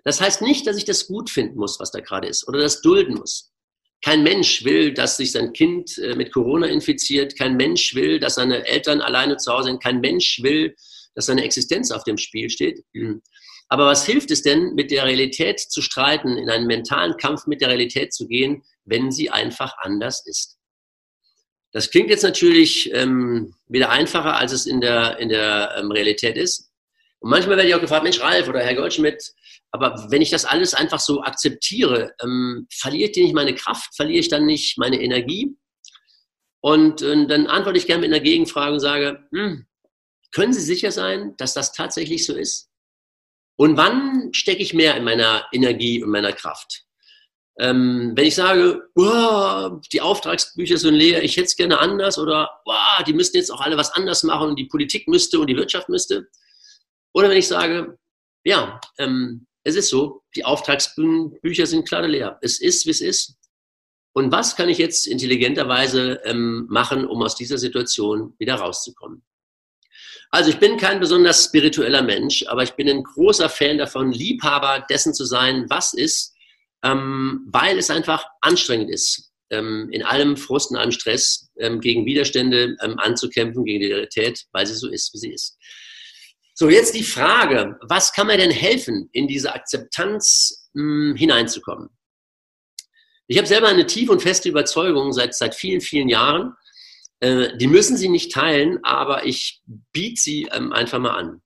Das 0.05 0.21
heißt 0.21 0.41
nicht, 0.41 0.65
dass 0.65 0.77
ich 0.77 0.85
das 0.85 1.07
gut 1.07 1.29
finden 1.29 1.57
muss, 1.57 1.81
was 1.81 1.91
da 1.91 1.99
gerade 1.99 2.29
ist, 2.29 2.47
oder 2.47 2.61
das 2.61 2.81
dulden 2.81 3.15
muss. 3.15 3.51
Kein 4.01 4.23
Mensch 4.23 4.63
will, 4.63 4.93
dass 4.93 5.17
sich 5.17 5.33
sein 5.33 5.51
Kind 5.51 5.97
äh, 5.97 6.15
mit 6.15 6.31
Corona 6.31 6.67
infiziert. 6.67 7.37
Kein 7.37 7.57
Mensch 7.57 7.93
will, 7.93 8.17
dass 8.17 8.35
seine 8.35 8.65
Eltern 8.65 9.01
alleine 9.01 9.35
zu 9.35 9.51
Hause 9.51 9.67
sind. 9.67 9.83
Kein 9.83 9.99
Mensch 9.99 10.41
will, 10.41 10.73
dass 11.13 11.25
seine 11.25 11.43
Existenz 11.43 11.91
auf 11.91 12.05
dem 12.05 12.17
Spiel 12.17 12.49
steht. 12.49 12.85
Aber 13.67 13.85
was 13.85 14.05
hilft 14.05 14.31
es 14.31 14.43
denn, 14.43 14.75
mit 14.75 14.91
der 14.91 15.03
Realität 15.03 15.59
zu 15.59 15.81
streiten, 15.81 16.37
in 16.37 16.49
einen 16.49 16.67
mentalen 16.67 17.17
Kampf 17.17 17.47
mit 17.47 17.59
der 17.59 17.67
Realität 17.67 18.13
zu 18.13 18.29
gehen, 18.29 18.63
wenn 18.85 19.11
sie 19.11 19.29
einfach 19.29 19.73
anders 19.81 20.25
ist? 20.25 20.60
Das 21.71 21.89
klingt 21.89 22.09
jetzt 22.09 22.23
natürlich 22.23 22.93
ähm, 22.93 23.55
wieder 23.67 23.89
einfacher, 23.89 24.35
als 24.35 24.51
es 24.51 24.65
in 24.65 24.81
der, 24.81 25.19
in 25.19 25.29
der 25.29 25.75
ähm, 25.77 25.91
Realität 25.91 26.35
ist. 26.35 26.71
Und 27.19 27.29
manchmal 27.29 27.55
werde 27.55 27.69
ich 27.69 27.75
auch 27.75 27.81
gefragt, 27.81 28.03
Mensch, 28.03 28.19
Ralf 28.19 28.49
oder 28.49 28.59
Herr 28.59 28.75
Goldschmidt, 28.75 29.33
aber 29.71 30.07
wenn 30.09 30.21
ich 30.21 30.29
das 30.29 30.43
alles 30.43 30.73
einfach 30.73 30.99
so 30.99 31.21
akzeptiere, 31.21 32.13
ähm, 32.21 32.67
verliert 32.69 33.15
die 33.15 33.23
nicht 33.23 33.35
meine 33.35 33.55
Kraft, 33.55 33.95
verliere 33.95 34.19
ich 34.19 34.27
dann 34.27 34.45
nicht 34.45 34.77
meine 34.77 35.01
Energie? 35.01 35.55
Und 36.61 37.01
äh, 37.01 37.25
dann 37.27 37.47
antworte 37.47 37.77
ich 37.77 37.87
gerne 37.87 38.01
mit 38.01 38.13
einer 38.13 38.23
Gegenfrage 38.23 38.73
und 38.73 38.79
sage, 38.81 39.25
hm, 39.31 39.65
können 40.31 40.53
Sie 40.53 40.61
sicher 40.61 40.91
sein, 40.91 41.35
dass 41.37 41.53
das 41.53 41.71
tatsächlich 41.71 42.25
so 42.25 42.35
ist? 42.35 42.69
Und 43.55 43.77
wann 43.77 44.33
stecke 44.33 44.61
ich 44.61 44.73
mehr 44.73 44.95
in 44.97 45.03
meiner 45.03 45.45
Energie 45.53 46.03
und 46.03 46.09
meiner 46.09 46.33
Kraft? 46.33 46.83
Ähm, 47.61 48.13
wenn 48.15 48.25
ich 48.25 48.33
sage, 48.33 48.89
oh, 48.95 49.79
die 49.93 50.01
Auftragsbücher 50.01 50.77
sind 50.77 50.95
leer, 50.95 51.21
ich 51.23 51.37
hätte 51.37 51.45
es 51.45 51.55
gerne 51.55 51.77
anders 51.77 52.17
oder 52.17 52.49
oh, 52.65 53.03
die 53.05 53.13
müssten 53.13 53.37
jetzt 53.37 53.51
auch 53.51 53.61
alle 53.61 53.77
was 53.77 53.91
anders 53.91 54.23
machen 54.23 54.49
und 54.49 54.55
die 54.57 54.65
Politik 54.65 55.07
müsste 55.07 55.39
und 55.39 55.45
die 55.45 55.55
Wirtschaft 55.55 55.87
müsste. 55.87 56.27
Oder 57.13 57.29
wenn 57.29 57.37
ich 57.37 57.47
sage, 57.47 57.99
ja, 58.43 58.81
ähm, 58.97 59.45
es 59.63 59.75
ist 59.75 59.89
so, 59.89 60.23
die 60.35 60.43
Auftragsbücher 60.43 61.67
sind 61.67 61.87
klar 61.87 62.07
leer. 62.07 62.39
Es 62.41 62.59
ist, 62.59 62.87
wie 62.87 62.91
es 62.91 63.01
ist. 63.01 63.37
Und 64.13 64.31
was 64.31 64.55
kann 64.55 64.67
ich 64.67 64.79
jetzt 64.79 65.05
intelligenterweise 65.05 66.19
ähm, 66.25 66.65
machen, 66.67 67.05
um 67.05 67.21
aus 67.21 67.35
dieser 67.35 67.59
Situation 67.59 68.33
wieder 68.39 68.55
rauszukommen? 68.55 69.23
Also 70.31 70.49
ich 70.49 70.57
bin 70.57 70.77
kein 70.77 70.99
besonders 70.99 71.45
spiritueller 71.45 72.01
Mensch, 72.01 72.43
aber 72.47 72.63
ich 72.63 72.71
bin 72.71 72.89
ein 72.89 73.03
großer 73.03 73.49
Fan 73.49 73.77
davon, 73.77 74.11
Liebhaber 74.11 74.83
dessen 74.89 75.13
zu 75.13 75.25
sein, 75.25 75.69
was 75.69 75.93
ist 75.93 76.30
ähm, 76.83 77.47
weil 77.51 77.77
es 77.77 77.89
einfach 77.89 78.25
anstrengend 78.41 78.89
ist, 78.89 79.31
ähm, 79.51 79.89
in 79.91 80.03
allem 80.03 80.37
Frust, 80.37 80.71
in 80.71 80.77
allem 80.77 80.91
Stress 80.91 81.51
ähm, 81.59 81.79
gegen 81.79 82.05
Widerstände 82.05 82.75
ähm, 82.81 82.97
anzukämpfen, 82.97 83.65
gegen 83.65 83.81
die 83.81 83.91
Realität, 83.91 84.45
weil 84.51 84.65
sie 84.65 84.75
so 84.75 84.89
ist, 84.89 85.13
wie 85.13 85.17
sie 85.17 85.33
ist. 85.33 85.57
So, 86.53 86.69
jetzt 86.69 86.95
die 86.95 87.03
Frage, 87.03 87.77
was 87.81 88.13
kann 88.13 88.27
mir 88.27 88.37
denn 88.37 88.51
helfen, 88.51 89.09
in 89.13 89.27
diese 89.27 89.53
Akzeptanz 89.53 90.69
mh, 90.73 91.11
hm, 91.11 91.15
hineinzukommen? 91.15 91.89
Ich 93.27 93.37
habe 93.37 93.47
selber 93.47 93.67
eine 93.67 93.85
tiefe 93.85 94.11
und 94.11 94.21
feste 94.21 94.49
Überzeugung 94.49 95.13
seit, 95.13 95.33
seit 95.33 95.55
vielen, 95.55 95.81
vielen 95.81 96.09
Jahren. 96.09 96.53
Äh, 97.21 97.57
die 97.57 97.67
müssen 97.67 97.95
Sie 97.95 98.09
nicht 98.09 98.33
teilen, 98.33 98.79
aber 98.83 99.25
ich 99.25 99.61
biete 99.93 100.19
sie 100.19 100.49
ähm, 100.51 100.73
einfach 100.73 100.99
mal 100.99 101.17
an. 101.17 101.41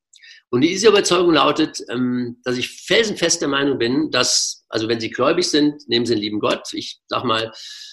Und 0.55 0.61
diese 0.61 0.87
Überzeugung 0.87 1.33
lautet, 1.33 1.83
ähm, 1.89 2.39
dass 2.45 2.55
ich 2.55 2.69
felsenfest 2.69 3.41
der 3.41 3.49
Meinung 3.49 3.77
bin, 3.77 4.09
dass, 4.09 4.65
also 4.69 4.87
wenn 4.87 5.01
Sie 5.01 5.09
gläubig 5.09 5.49
sind, 5.49 5.85
nehmen 5.89 6.05
Sie 6.05 6.13
den 6.13 6.21
lieben 6.21 6.39
Gott. 6.39 6.71
Ich 6.71 7.01
sag 7.07 7.25
mal, 7.25 7.51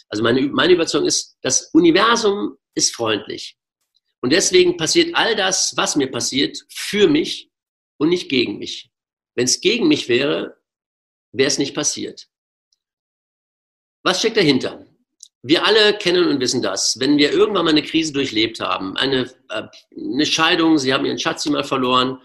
also 0.08 0.22
meine, 0.22 0.42
meine 0.42 0.74
Überzeugung 0.74 1.08
ist, 1.08 1.36
das 1.42 1.70
Universum 1.72 2.56
ist 2.76 2.94
freundlich. 2.94 3.58
Und 4.20 4.30
deswegen 4.30 4.76
passiert 4.76 5.12
all 5.16 5.34
das, 5.34 5.76
was 5.76 5.96
mir 5.96 6.08
passiert, 6.08 6.56
für 6.68 7.08
mich 7.08 7.50
und 7.98 8.10
nicht 8.10 8.28
gegen 8.28 8.58
mich. 8.58 8.92
Wenn 9.34 9.46
es 9.46 9.60
gegen 9.60 9.88
mich 9.88 10.08
wäre, 10.08 10.56
wäre 11.32 11.48
es 11.48 11.58
nicht 11.58 11.74
passiert. 11.74 12.28
Was 14.04 14.20
steckt 14.20 14.36
dahinter? 14.36 14.86
Wir 15.42 15.66
alle 15.66 15.98
kennen 15.98 16.28
und 16.28 16.38
wissen 16.38 16.62
das. 16.62 17.00
Wenn 17.00 17.18
wir 17.18 17.32
irgendwann 17.32 17.64
mal 17.64 17.72
eine 17.72 17.82
Krise 17.82 18.12
durchlebt 18.12 18.60
haben, 18.60 18.96
eine, 18.96 19.28
äh, 19.48 19.64
eine 19.96 20.26
Scheidung, 20.26 20.78
Sie 20.78 20.94
haben 20.94 21.04
Ihren 21.04 21.18
Schatz 21.18 21.44
mal 21.46 21.64
verloren, 21.64 22.20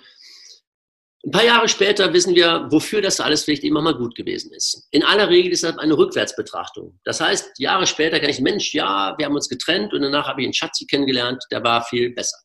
ein 1.27 1.31
paar 1.31 1.43
Jahre 1.43 1.67
später 1.67 2.13
wissen 2.13 2.35
wir, 2.35 2.67
wofür 2.69 3.01
das 3.01 3.19
alles 3.19 3.43
vielleicht 3.43 3.65
immer 3.65 3.81
mal 3.81 3.95
gut 3.95 4.15
gewesen 4.15 4.53
ist. 4.53 4.87
In 4.91 5.03
aller 5.03 5.27
Regel 5.27 5.51
ist 5.51 5.61
das 5.61 5.77
eine 5.77 5.97
Rückwärtsbetrachtung. 5.97 6.97
Das 7.03 7.19
heißt, 7.19 7.59
Jahre 7.59 7.85
später 7.85 8.21
kann 8.21 8.29
ich, 8.29 8.39
Mensch, 8.39 8.73
ja, 8.73 9.13
wir 9.17 9.25
haben 9.25 9.35
uns 9.35 9.49
getrennt 9.49 9.93
und 9.93 10.03
danach 10.03 10.25
habe 10.29 10.39
ich 10.39 10.45
einen 10.45 10.53
Schatzi 10.53 10.85
kennengelernt, 10.85 11.43
der 11.51 11.65
war 11.65 11.83
viel 11.83 12.11
besser, 12.11 12.37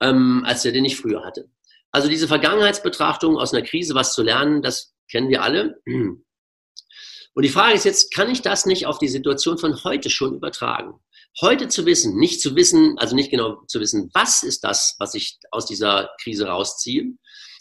ähm, 0.00 0.42
als 0.44 0.62
der, 0.62 0.72
den 0.72 0.84
ich 0.84 0.96
früher 0.96 1.24
hatte. 1.24 1.48
Also 1.92 2.08
diese 2.08 2.26
Vergangenheitsbetrachtung 2.26 3.38
aus 3.38 3.54
einer 3.54 3.64
Krise 3.64 3.94
was 3.94 4.14
zu 4.14 4.24
lernen, 4.24 4.62
das 4.62 4.92
kennen 5.08 5.28
wir 5.28 5.44
alle. 5.44 5.80
Und 5.86 7.44
die 7.44 7.50
Frage 7.50 7.74
ist 7.74 7.84
jetzt, 7.84 8.12
kann 8.12 8.28
ich 8.28 8.42
das 8.42 8.66
nicht 8.66 8.86
auf 8.86 8.98
die 8.98 9.06
Situation 9.06 9.58
von 9.58 9.84
heute 9.84 10.10
schon 10.10 10.34
übertragen? 10.34 10.94
Heute 11.40 11.68
zu 11.68 11.86
wissen, 11.86 12.16
nicht 12.16 12.40
zu 12.40 12.56
wissen, 12.56 12.98
also 12.98 13.14
nicht 13.14 13.30
genau 13.30 13.62
zu 13.68 13.78
wissen, 13.78 14.10
was 14.12 14.42
ist 14.42 14.64
das, 14.64 14.96
was 14.98 15.14
ich 15.14 15.38
aus 15.52 15.66
dieser 15.66 16.10
Krise 16.20 16.48
rausziehe, 16.48 17.12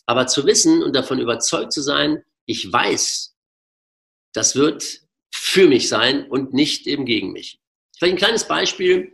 aber 0.08 0.26
zu 0.26 0.46
wissen 0.46 0.82
und 0.82 0.96
davon 0.96 1.20
überzeugt 1.20 1.74
zu 1.74 1.82
sein, 1.82 2.24
ich 2.46 2.72
weiß, 2.72 3.36
das 4.34 4.56
wird 4.56 5.02
für 5.32 5.68
mich 5.68 5.90
sein 5.90 6.28
und 6.28 6.54
nicht 6.54 6.88
eben 6.88 7.06
gegen 7.06 7.32
mich. 7.32 7.60
Vielleicht 7.98 8.16
ein 8.16 8.20
kleines 8.20 8.48
Beispiel. 8.48 9.14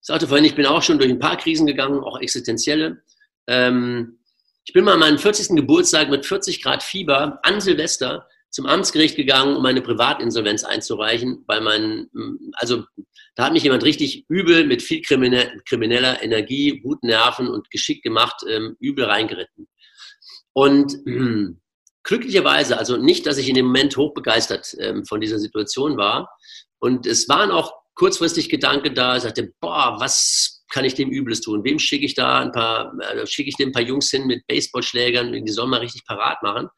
Ich 0.00 0.06
sagte 0.06 0.28
vorhin, 0.28 0.44
ich 0.44 0.54
bin 0.54 0.66
auch 0.66 0.82
schon 0.82 0.98
durch 0.98 1.10
ein 1.10 1.18
paar 1.18 1.36
Krisen 1.36 1.66
gegangen, 1.66 2.00
auch 2.00 2.20
existenzielle. 2.20 3.02
Ähm, 3.46 4.18
ich 4.64 4.72
bin 4.74 4.84
mal 4.84 4.94
an 4.94 5.00
meinem 5.00 5.18
40. 5.18 5.56
Geburtstag 5.56 6.10
mit 6.10 6.26
40 6.26 6.62
Grad 6.62 6.82
Fieber 6.82 7.40
an 7.42 7.60
Silvester 7.60 8.28
zum 8.50 8.66
Amtsgericht 8.66 9.16
gegangen, 9.16 9.56
um 9.56 9.62
meine 9.62 9.82
Privatinsolvenz 9.82 10.64
einzureichen, 10.64 11.44
weil 11.46 11.60
mein, 11.60 12.08
also 12.54 12.84
da 13.34 13.46
hat 13.46 13.52
mich 13.52 13.62
jemand 13.62 13.84
richtig 13.84 14.24
übel 14.28 14.66
mit 14.66 14.82
viel 14.82 15.00
krimineller 15.02 16.22
Energie, 16.22 16.80
guten 16.80 17.06
Nerven 17.06 17.48
und 17.48 17.70
Geschick 17.70 18.02
gemacht, 18.02 18.42
ähm, 18.48 18.76
übel 18.80 19.04
reingeritten. 19.04 19.67
Und 20.58 20.98
glücklicherweise, 22.02 22.78
also 22.78 22.96
nicht, 22.96 23.26
dass 23.26 23.38
ich 23.38 23.48
in 23.48 23.54
dem 23.54 23.66
Moment 23.66 23.96
hochbegeistert 23.96 24.74
ähm, 24.80 25.04
von 25.04 25.20
dieser 25.20 25.38
Situation 25.38 25.96
war. 25.96 26.28
Und 26.80 27.06
es 27.06 27.28
waren 27.28 27.52
auch 27.52 27.72
kurzfristig 27.94 28.48
Gedanken 28.48 28.92
da, 28.96 29.16
ich 29.16 29.22
sagte, 29.22 29.52
boah, 29.60 29.96
was 30.00 30.64
kann 30.72 30.84
ich 30.84 30.94
dem 30.94 31.10
Übles 31.10 31.42
tun? 31.42 31.62
Wem 31.62 31.78
schicke 31.78 32.04
ich 32.04 32.14
da 32.14 32.40
ein 32.40 32.50
paar, 32.50 32.92
äh, 33.00 33.24
schicke 33.24 33.50
ich 33.50 33.56
dem 33.56 33.68
ein 33.68 33.72
paar 33.72 33.82
Jungs 33.82 34.10
hin 34.10 34.26
mit 34.26 34.44
Baseballschlägern, 34.48 35.32
die 35.32 35.52
sollen 35.52 35.70
mal 35.70 35.78
richtig 35.78 36.04
parat 36.04 36.42
machen. 36.42 36.68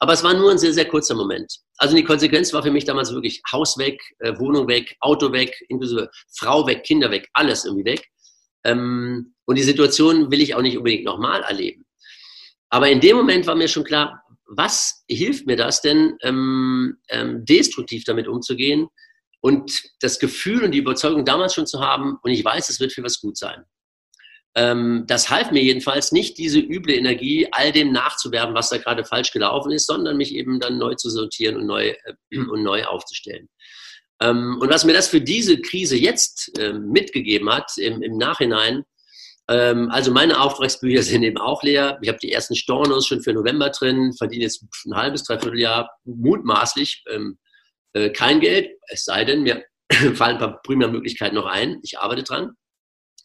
Aber 0.00 0.12
es 0.12 0.24
war 0.24 0.34
nur 0.34 0.50
ein 0.50 0.58
sehr, 0.58 0.72
sehr 0.72 0.88
kurzer 0.88 1.14
Moment. 1.14 1.60
Also 1.78 1.94
die 1.94 2.04
Konsequenz 2.04 2.52
war 2.52 2.64
für 2.64 2.72
mich 2.72 2.84
damals 2.84 3.12
wirklich 3.12 3.40
Haus 3.52 3.78
weg, 3.78 4.02
äh, 4.18 4.36
Wohnung 4.40 4.66
weg, 4.66 4.96
Auto 4.98 5.30
weg, 5.30 5.54
inklusive 5.68 6.10
Frau 6.36 6.66
weg, 6.66 6.82
Kinder 6.82 7.12
weg, 7.12 7.28
alles 7.34 7.64
irgendwie 7.64 7.84
weg. 7.84 8.04
Ähm, 8.64 9.34
und 9.44 9.56
die 9.56 9.62
Situation 9.62 10.28
will 10.32 10.40
ich 10.40 10.56
auch 10.56 10.62
nicht 10.62 10.76
unbedingt 10.76 11.04
nochmal 11.04 11.42
erleben. 11.42 11.85
Aber 12.70 12.90
in 12.90 13.00
dem 13.00 13.16
Moment 13.16 13.46
war 13.46 13.54
mir 13.54 13.68
schon 13.68 13.84
klar, 13.84 14.22
was 14.46 15.04
hilft 15.08 15.46
mir 15.46 15.56
das 15.56 15.80
denn, 15.80 16.16
ähm, 16.22 16.98
ähm, 17.08 17.44
destruktiv 17.44 18.04
damit 18.04 18.28
umzugehen 18.28 18.88
und 19.40 19.82
das 20.00 20.18
Gefühl 20.18 20.64
und 20.64 20.72
die 20.72 20.78
Überzeugung 20.78 21.24
damals 21.24 21.54
schon 21.54 21.66
zu 21.66 21.80
haben, 21.80 22.18
und 22.22 22.30
ich 22.30 22.44
weiß, 22.44 22.68
es 22.68 22.80
wird 22.80 22.92
für 22.92 23.02
was 23.02 23.20
gut 23.20 23.36
sein. 23.36 23.64
Ähm, 24.56 25.04
das 25.06 25.28
half 25.28 25.50
mir 25.50 25.62
jedenfalls 25.62 26.12
nicht, 26.12 26.38
diese 26.38 26.58
üble 26.58 26.94
Energie 26.94 27.46
all 27.52 27.72
dem 27.72 27.92
nachzuwerben, 27.92 28.54
was 28.54 28.70
da 28.70 28.78
gerade 28.78 29.04
falsch 29.04 29.30
gelaufen 29.32 29.70
ist, 29.70 29.86
sondern 29.86 30.16
mich 30.16 30.34
eben 30.34 30.60
dann 30.60 30.78
neu 30.78 30.94
zu 30.94 31.10
sortieren 31.10 31.56
und 31.56 31.66
neu, 31.66 31.88
äh, 31.88 32.14
und 32.38 32.62
neu 32.62 32.84
aufzustellen. 32.84 33.48
Ähm, 34.20 34.58
und 34.60 34.70
was 34.70 34.84
mir 34.84 34.94
das 34.94 35.08
für 35.08 35.20
diese 35.20 35.60
Krise 35.60 35.96
jetzt 35.96 36.58
äh, 36.58 36.72
mitgegeben 36.72 37.52
hat, 37.52 37.76
im, 37.76 38.02
im 38.02 38.16
Nachhinein, 38.16 38.84
also 39.48 40.12
meine 40.12 40.40
Auftragsbücher 40.40 41.02
sind 41.04 41.22
eben 41.22 41.38
auch 41.38 41.62
leer. 41.62 41.98
Ich 42.02 42.08
habe 42.08 42.18
die 42.18 42.32
ersten 42.32 42.56
Stornos 42.56 43.06
schon 43.06 43.22
für 43.22 43.32
November 43.32 43.70
drin, 43.70 44.12
verdiene 44.16 44.44
jetzt 44.44 44.64
ein 44.84 44.96
halbes, 44.96 45.24
dreiviertel 45.24 45.60
Jahr 45.60 45.90
mutmaßlich 46.04 47.04
ähm, 47.10 47.38
äh, 47.92 48.10
kein 48.10 48.40
Geld, 48.40 48.70
es 48.88 49.04
sei 49.04 49.24
denn, 49.24 49.42
mir 49.42 49.64
fallen 50.14 50.36
ein 50.36 50.38
paar 50.38 50.60
Primärmöglichkeiten 50.62 51.34
noch 51.34 51.46
ein. 51.46 51.78
Ich 51.82 51.98
arbeite 51.98 52.22
dran. 52.22 52.52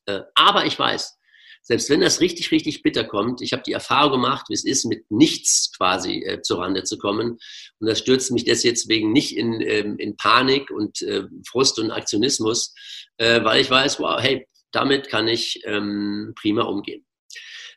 Äh, 0.06 0.22
aber 0.36 0.66
ich 0.66 0.80
weiß, 0.80 1.18
selbst 1.64 1.90
wenn 1.90 2.02
das 2.02 2.22
richtig, 2.22 2.52
richtig 2.52 2.82
bitter 2.82 3.04
kommt, 3.04 3.42
ich 3.42 3.54
habe 3.54 3.64
die 3.64 3.74
Erfahrung 3.74 4.14
gemacht, 4.14 4.46
wie 4.50 4.54
es 4.54 4.66
ist, 4.66 4.86
mit 4.86 5.10
nichts 5.12 5.72
quasi 5.76 6.24
äh, 6.24 6.42
zur 6.42 6.60
Rande 6.60 6.84
zu 6.84 6.98
kommen. 6.98 7.38
Und 7.80 7.88
das 7.88 8.00
stürzt 8.00 8.32
mich 8.32 8.46
deswegen 8.46 9.12
nicht 9.12 9.38
in, 9.38 9.62
ähm, 9.62 9.98
in 10.00 10.16
Panik 10.18 10.72
und 10.72 11.02
äh, 11.02 11.24
Frust 11.48 11.78
und 11.78 11.92
Aktionismus, 11.92 12.74
äh, 13.18 13.44
weil 13.44 13.62
ich 13.62 13.70
weiß, 13.70 14.00
wow, 14.00 14.20
hey, 14.20 14.48
damit 14.72 15.10
kann 15.10 15.28
ich 15.28 15.62
ähm, 15.66 16.34
prima 16.36 16.64
umgehen. 16.64 17.06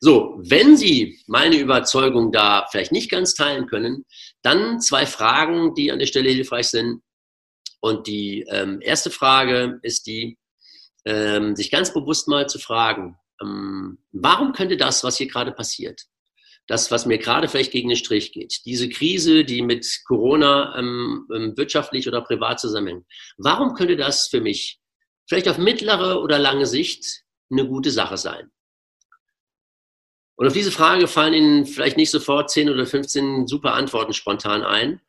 So, 0.00 0.38
wenn 0.38 0.76
Sie 0.76 1.18
meine 1.26 1.56
Überzeugung 1.56 2.30
da 2.32 2.66
vielleicht 2.70 2.92
nicht 2.92 3.10
ganz 3.10 3.34
teilen 3.34 3.66
können, 3.66 4.04
dann 4.42 4.80
zwei 4.80 5.06
Fragen, 5.06 5.74
die 5.74 5.90
an 5.92 5.98
der 5.98 6.06
Stelle 6.06 6.30
hilfreich 6.30 6.68
sind. 6.68 7.00
Und 7.80 8.06
die 8.06 8.44
ähm, 8.50 8.80
erste 8.82 9.10
Frage 9.10 9.78
ist 9.82 10.06
die, 10.06 10.38
ähm, 11.04 11.54
sich 11.56 11.70
ganz 11.70 11.92
bewusst 11.92 12.28
mal 12.28 12.48
zu 12.48 12.58
fragen, 12.58 13.16
ähm, 13.42 13.98
warum 14.12 14.52
könnte 14.52 14.76
das, 14.76 15.04
was 15.04 15.16
hier 15.16 15.28
gerade 15.28 15.52
passiert, 15.52 16.02
das, 16.66 16.90
was 16.90 17.06
mir 17.06 17.18
gerade 17.18 17.48
vielleicht 17.48 17.72
gegen 17.72 17.88
den 17.88 17.96
Strich 17.96 18.32
geht, 18.32 18.60
diese 18.64 18.88
Krise, 18.88 19.44
die 19.44 19.62
mit 19.62 19.86
Corona 20.06 20.78
ähm, 20.78 21.26
ähm, 21.34 21.56
wirtschaftlich 21.56 22.08
oder 22.08 22.22
privat 22.22 22.60
zusammenhängt, 22.60 23.06
warum 23.36 23.74
könnte 23.74 23.96
das 23.96 24.28
für 24.28 24.40
mich 24.40 24.80
vielleicht 25.26 25.48
auf 25.48 25.58
mittlere 25.58 26.22
oder 26.22 26.38
lange 26.38 26.66
Sicht 26.66 27.22
eine 27.50 27.66
gute 27.66 27.90
Sache 27.90 28.16
sein? 28.16 28.50
Und 30.36 30.46
auf 30.46 30.52
diese 30.52 30.72
Frage 30.72 31.06
fallen 31.06 31.34
Ihnen 31.34 31.66
vielleicht 31.66 31.96
nicht 31.96 32.10
sofort 32.10 32.50
10 32.50 32.70
oder 32.70 32.86
15 32.86 33.46
super 33.46 33.74
Antworten 33.74 34.12
spontan 34.12 34.62
ein. 34.62 35.00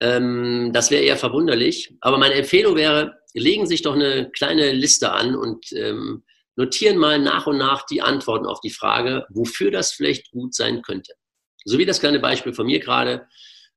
Ähm, 0.00 0.70
das 0.72 0.90
wäre 0.90 1.02
eher 1.02 1.16
verwunderlich. 1.16 1.94
Aber 2.00 2.18
meine 2.18 2.34
Empfehlung 2.34 2.74
wäre, 2.76 3.18
legen 3.34 3.66
Sie 3.66 3.74
sich 3.74 3.82
doch 3.82 3.94
eine 3.94 4.30
kleine 4.30 4.72
Liste 4.72 5.12
an 5.12 5.36
und 5.36 5.72
ähm, 5.72 6.24
notieren 6.56 6.98
mal 6.98 7.18
nach 7.18 7.46
und 7.46 7.58
nach 7.58 7.84
die 7.86 8.02
Antworten 8.02 8.46
auf 8.46 8.60
die 8.60 8.70
Frage, 8.70 9.26
wofür 9.30 9.70
das 9.70 9.92
vielleicht 9.92 10.30
gut 10.30 10.54
sein 10.54 10.82
könnte. 10.82 11.12
So 11.64 11.78
wie 11.78 11.86
das 11.86 12.00
kleine 12.00 12.18
Beispiel 12.18 12.54
von 12.54 12.66
mir 12.66 12.80
gerade. 12.80 13.26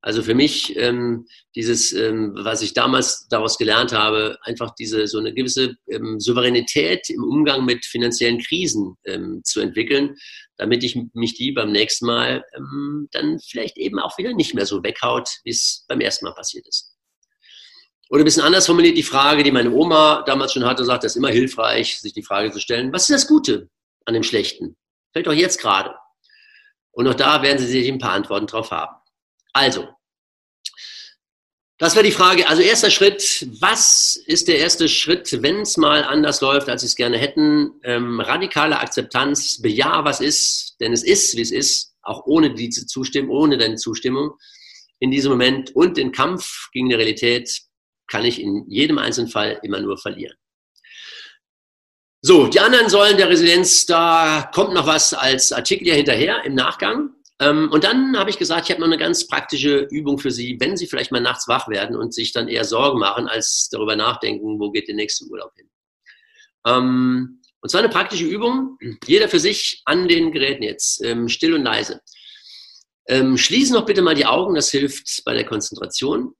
Also 0.01 0.21
für 0.21 0.35
mich 0.35 0.75
ähm, 0.77 1.25
dieses, 1.55 1.91
ähm, 1.91 2.33
was 2.37 2.61
ich 2.61 2.73
damals 2.73 3.27
daraus 3.27 3.57
gelernt 3.57 3.91
habe, 3.91 4.37
einfach 4.43 4.75
diese 4.75 5.07
so 5.07 5.17
eine 5.17 5.33
gewisse 5.33 5.77
ähm, 5.89 6.19
Souveränität 6.19 7.09
im 7.09 7.23
Umgang 7.23 7.65
mit 7.65 7.83
finanziellen 7.85 8.39
Krisen 8.39 8.95
ähm, 9.05 9.41
zu 9.43 9.61
entwickeln, 9.61 10.15
damit 10.57 10.83
ich 10.83 10.95
mich 11.13 11.33
die 11.33 11.51
beim 11.51 11.71
nächsten 11.71 12.05
Mal 12.05 12.45
ähm, 12.55 13.07
dann 13.11 13.39
vielleicht 13.39 13.77
eben 13.77 13.99
auch 13.99 14.17
wieder 14.19 14.33
nicht 14.33 14.53
mehr 14.53 14.67
so 14.67 14.83
weghaut, 14.83 15.27
wie 15.43 15.49
es 15.49 15.85
beim 15.87 16.01
ersten 16.01 16.25
Mal 16.25 16.35
passiert 16.35 16.67
ist. 16.67 16.95
Oder 18.09 18.21
ein 18.21 18.25
bisschen 18.25 18.43
anders 18.43 18.67
formuliert 18.67 18.97
die 18.97 19.03
Frage, 19.03 19.43
die 19.43 19.51
meine 19.51 19.71
Oma 19.71 20.23
damals 20.27 20.53
schon 20.53 20.65
hatte, 20.65 20.85
sagt, 20.85 21.03
das 21.03 21.13
ist 21.13 21.17
immer 21.17 21.29
hilfreich, 21.29 21.99
sich 21.99 22.13
die 22.13 22.21
Frage 22.21 22.51
zu 22.51 22.59
stellen, 22.59 22.93
was 22.93 23.09
ist 23.09 23.23
das 23.23 23.27
Gute 23.27 23.69
an 24.05 24.13
dem 24.13 24.23
Schlechten? 24.23 24.77
Vielleicht 25.11 25.27
auch 25.27 25.33
jetzt 25.33 25.59
gerade. 25.59 25.95
Und 26.91 27.07
auch 27.07 27.15
da 27.15 27.41
werden 27.41 27.57
Sie 27.57 27.65
sich 27.65 27.87
ein 27.87 27.97
paar 27.97 28.11
Antworten 28.11 28.47
drauf 28.47 28.69
haben. 28.71 28.95
Also, 29.55 29.87
das 31.77 31.95
wäre 31.95 32.03
die 32.05 32.11
Frage. 32.11 32.47
Also 32.49 32.61
erster 32.61 32.91
Schritt, 32.91 33.47
was 33.61 34.21
ist 34.25 34.49
der 34.49 34.57
erste 34.57 34.89
Schritt, 34.89 35.41
wenn 35.41 35.61
es 35.61 35.77
mal 35.77 36.03
anders 36.03 36.41
läuft, 36.41 36.67
als 36.67 36.81
Sie 36.81 36.87
es 36.87 36.95
gerne 36.97 37.17
hätten? 37.17 37.71
Ähm, 37.83 38.19
radikale 38.19 38.79
Akzeptanz, 38.79 39.61
bejahe, 39.61 40.03
was 40.03 40.19
ist, 40.19 40.75
denn 40.81 40.91
es 40.91 41.03
ist, 41.03 41.37
wie 41.37 41.41
es 41.41 41.51
ist, 41.51 41.93
auch 42.01 42.25
ohne 42.25 42.53
diese 42.53 42.85
Zustimmung, 42.85 43.33
ohne 43.33 43.57
deine 43.57 43.77
Zustimmung 43.77 44.31
in 44.99 45.11
diesem 45.11 45.31
Moment 45.31 45.73
und 45.73 45.95
den 45.95 46.11
Kampf 46.11 46.67
gegen 46.73 46.89
die 46.89 46.95
Realität 46.95 47.61
kann 48.07 48.25
ich 48.25 48.41
in 48.41 48.65
jedem 48.67 48.97
einzelnen 48.97 49.29
Fall 49.29 49.59
immer 49.63 49.79
nur 49.79 49.97
verlieren. 49.97 50.35
So, 52.21 52.47
die 52.47 52.59
anderen 52.59 52.89
Säulen 52.89 53.17
der 53.17 53.29
Resilienz, 53.29 53.85
da 53.85 54.49
kommt 54.53 54.73
noch 54.73 54.87
was 54.87 55.13
als 55.13 55.53
Artikel 55.53 55.85
hier 55.85 55.95
hinterher 55.95 56.43
im 56.43 56.55
Nachgang. 56.55 57.15
Ähm, 57.39 57.69
und 57.71 57.83
dann 57.83 58.17
habe 58.17 58.29
ich 58.29 58.37
gesagt, 58.37 58.65
ich 58.65 58.71
habe 58.71 58.79
noch 58.79 58.87
eine 58.87 58.97
ganz 58.97 59.27
praktische 59.27 59.87
Übung 59.91 60.19
für 60.19 60.31
Sie, 60.31 60.57
wenn 60.59 60.77
Sie 60.77 60.87
vielleicht 60.87 61.11
mal 61.11 61.19
nachts 61.19 61.47
wach 61.47 61.67
werden 61.67 61.95
und 61.95 62.13
sich 62.13 62.31
dann 62.31 62.47
eher 62.47 62.63
Sorgen 62.63 62.99
machen, 62.99 63.27
als 63.27 63.67
darüber 63.69 63.95
nachdenken, 63.95 64.59
wo 64.59 64.71
geht 64.71 64.87
der 64.87 64.95
nächste 64.95 65.25
Urlaub 65.25 65.51
hin. 65.55 65.69
Ähm, 66.65 67.41
und 67.59 67.69
zwar 67.69 67.79
eine 67.79 67.89
praktische 67.89 68.25
Übung, 68.25 68.77
jeder 69.05 69.27
für 69.27 69.39
sich 69.39 69.81
an 69.85 70.07
den 70.07 70.31
Geräten 70.31 70.63
jetzt, 70.63 71.03
ähm, 71.03 71.27
still 71.27 71.55
und 71.55 71.63
leise. 71.63 72.01
Schließen 73.07 73.75
noch 73.75 73.85
bitte 73.85 74.01
mal 74.01 74.15
die 74.15 74.25
Augen, 74.25 74.55
das 74.55 74.71
hilft 74.71 75.23
bei 75.25 75.35
der 75.35 75.45
Konzentration. 75.45 76.33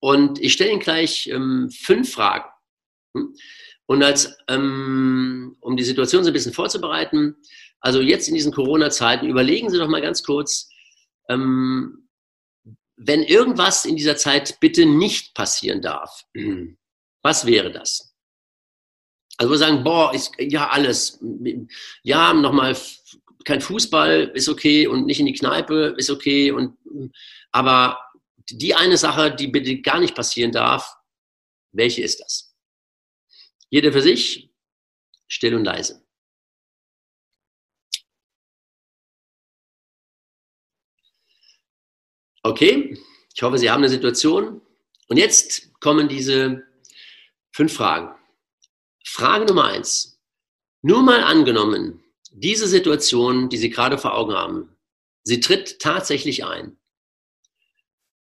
Und 0.00 0.40
ich 0.40 0.54
stelle 0.54 0.72
Ihnen 0.72 0.80
gleich 0.80 1.30
fünf 1.70 2.12
Fragen. 2.12 2.50
Hm? 3.16 3.32
Und 3.86 4.02
als, 4.02 4.36
um 4.48 5.76
die 5.76 5.84
Situation 5.84 6.24
so 6.24 6.30
ein 6.30 6.32
bisschen 6.32 6.52
vorzubereiten, 6.52 7.36
also 7.86 8.00
jetzt 8.00 8.26
in 8.26 8.34
diesen 8.34 8.52
Corona-Zeiten, 8.52 9.28
überlegen 9.28 9.70
Sie 9.70 9.78
doch 9.78 9.86
mal 9.86 10.02
ganz 10.02 10.24
kurz, 10.24 10.68
ähm, 11.28 12.08
wenn 12.96 13.22
irgendwas 13.22 13.84
in 13.84 13.94
dieser 13.94 14.16
Zeit 14.16 14.58
bitte 14.58 14.86
nicht 14.86 15.34
passieren 15.34 15.80
darf, 15.82 16.24
was 17.22 17.46
wäre 17.46 17.70
das? 17.70 18.12
Also 19.36 19.52
wir 19.52 19.58
sagen, 19.58 19.84
boah, 19.84 20.12
ist, 20.12 20.32
ja 20.40 20.68
alles, 20.68 21.20
ja 22.02 22.34
nochmal 22.34 22.76
kein 23.44 23.60
Fußball 23.60 24.32
ist 24.34 24.48
okay 24.48 24.88
und 24.88 25.06
nicht 25.06 25.20
in 25.20 25.26
die 25.26 25.34
Kneipe 25.34 25.94
ist 25.96 26.10
okay 26.10 26.50
und 26.50 26.76
aber 27.52 28.00
die 28.50 28.74
eine 28.74 28.96
Sache, 28.96 29.32
die 29.32 29.46
bitte 29.46 29.80
gar 29.80 30.00
nicht 30.00 30.16
passieren 30.16 30.50
darf, 30.50 30.96
welche 31.70 32.02
ist 32.02 32.18
das? 32.18 32.52
Jeder 33.70 33.92
für 33.92 34.02
sich, 34.02 34.50
still 35.28 35.54
und 35.54 35.64
leise. 35.64 36.05
Okay, 42.46 42.96
ich 43.34 43.42
hoffe, 43.42 43.58
Sie 43.58 43.68
haben 43.68 43.80
eine 43.80 43.88
Situation. 43.88 44.60
Und 45.08 45.16
jetzt 45.16 45.72
kommen 45.80 46.08
diese 46.08 46.62
fünf 47.50 47.74
Fragen. 47.74 48.14
Frage 49.04 49.46
Nummer 49.46 49.64
eins. 49.64 50.20
Nur 50.80 51.02
mal 51.02 51.24
angenommen, 51.24 52.04
diese 52.30 52.68
Situation, 52.68 53.48
die 53.48 53.56
Sie 53.56 53.68
gerade 53.68 53.98
vor 53.98 54.14
Augen 54.14 54.34
haben, 54.34 54.76
sie 55.24 55.40
tritt 55.40 55.80
tatsächlich 55.80 56.44
ein. 56.44 56.78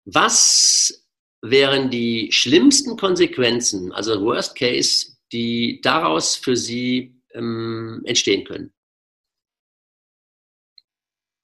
Was 0.05 1.07
wären 1.41 1.89
die 1.89 2.31
schlimmsten 2.31 2.97
Konsequenzen, 2.97 3.91
also 3.93 4.21
Worst 4.21 4.55
Case, 4.55 5.17
die 5.31 5.81
daraus 5.81 6.35
für 6.35 6.55
Sie 6.55 7.19
ähm, 7.33 8.03
entstehen 8.05 8.45
können? 8.45 8.73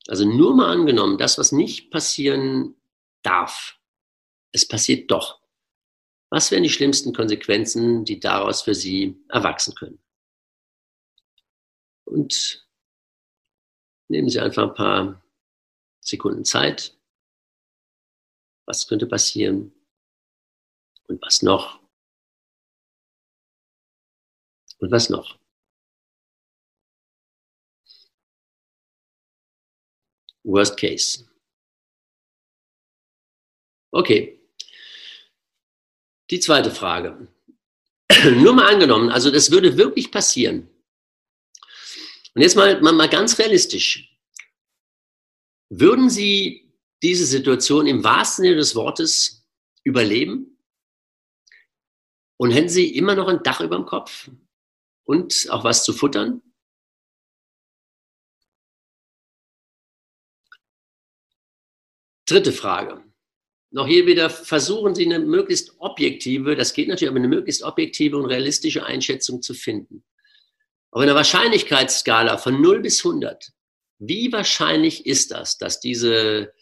Also 0.10 0.26
nur 0.26 0.56
mal 0.56 0.72
angenommen, 0.72 1.20
das, 1.20 1.38
was 1.38 1.52
nicht 1.52 1.92
passieren 1.92 2.76
darf, 3.22 3.80
es 4.52 4.68
passiert 4.68 5.12
doch. 5.12 5.40
Was 6.32 6.50
wären 6.50 6.64
die 6.64 6.72
schlimmsten 6.72 7.14
Konsequenzen, 7.14 8.06
die 8.06 8.20
daraus 8.20 8.64
für 8.64 8.74
Sie 8.74 9.24
erwachsen 9.30 9.76
können? 9.76 10.04
Und 12.06 12.68
nehmen 14.08 14.30
Sie 14.30 14.40
einfach 14.40 14.70
ein 14.70 14.74
paar 14.74 15.24
Sekunden 16.02 16.44
Zeit. 16.44 16.98
Was 18.66 18.88
könnte 18.88 19.06
passieren? 19.06 19.72
Und 21.08 21.22
was 21.22 21.44
noch? 21.44 21.80
Und 24.80 24.92
was 24.92 25.12
noch? 25.12 25.38
Worst 30.44 30.78
Case. 30.78 31.26
Okay. 33.92 34.40
Die 36.30 36.40
zweite 36.40 36.72
Frage. 36.72 37.28
Nur 38.36 38.54
mal 38.54 38.72
angenommen, 38.72 39.10
also 39.10 39.32
das 39.32 39.52
würde 39.52 39.78
wirklich 39.78 40.12
passieren. 40.12 40.70
Und 42.36 42.42
jetzt 42.42 42.56
mal, 42.56 42.80
mal, 42.82 42.94
mal 42.94 43.10
ganz 43.10 43.38
realistisch. 43.40 44.16
Würden 45.70 46.10
Sie 46.10 46.74
diese 47.02 47.26
Situation 47.26 47.88
im 47.88 48.04
wahrsten 48.04 48.44
Sinne 48.44 48.58
des 48.58 48.76
Wortes 48.76 49.48
überleben? 49.84 50.58
Und 52.38 52.52
hätten 52.52 52.70
Sie 52.70 52.96
immer 52.96 53.16
noch 53.16 53.28
ein 53.28 53.44
Dach 53.44 53.62
über 53.62 53.76
dem 53.76 53.86
Kopf 53.86 54.30
und 55.06 55.48
auch 55.50 55.64
was 55.64 55.84
zu 55.84 55.94
futtern? 55.94 56.42
Dritte 62.30 62.54
Frage. 62.54 63.04
Noch 63.72 63.88
hier 63.88 64.06
wieder 64.06 64.30
versuchen 64.30 64.94
Sie 64.94 65.06
eine 65.06 65.18
möglichst 65.18 65.80
objektive, 65.80 66.56
das 66.56 66.74
geht 66.74 66.88
natürlich, 66.88 67.10
aber 67.10 67.18
eine 67.18 67.28
möglichst 67.28 67.64
objektive 67.64 68.18
und 68.18 68.26
realistische 68.26 68.86
Einschätzung 68.86 69.42
zu 69.42 69.56
finden. 69.56 70.04
Auf 70.92 71.02
einer 71.02 71.16
Wahrscheinlichkeitsskala 71.16 72.38
von 72.38 72.62
0 72.62 72.82
bis 72.82 73.04
100, 73.04 73.52
wie 73.98 74.32
wahrscheinlich 74.32 75.08
ist 75.08 75.32
das, 75.32 75.58
dass 75.58 75.80
diese, 75.80 76.54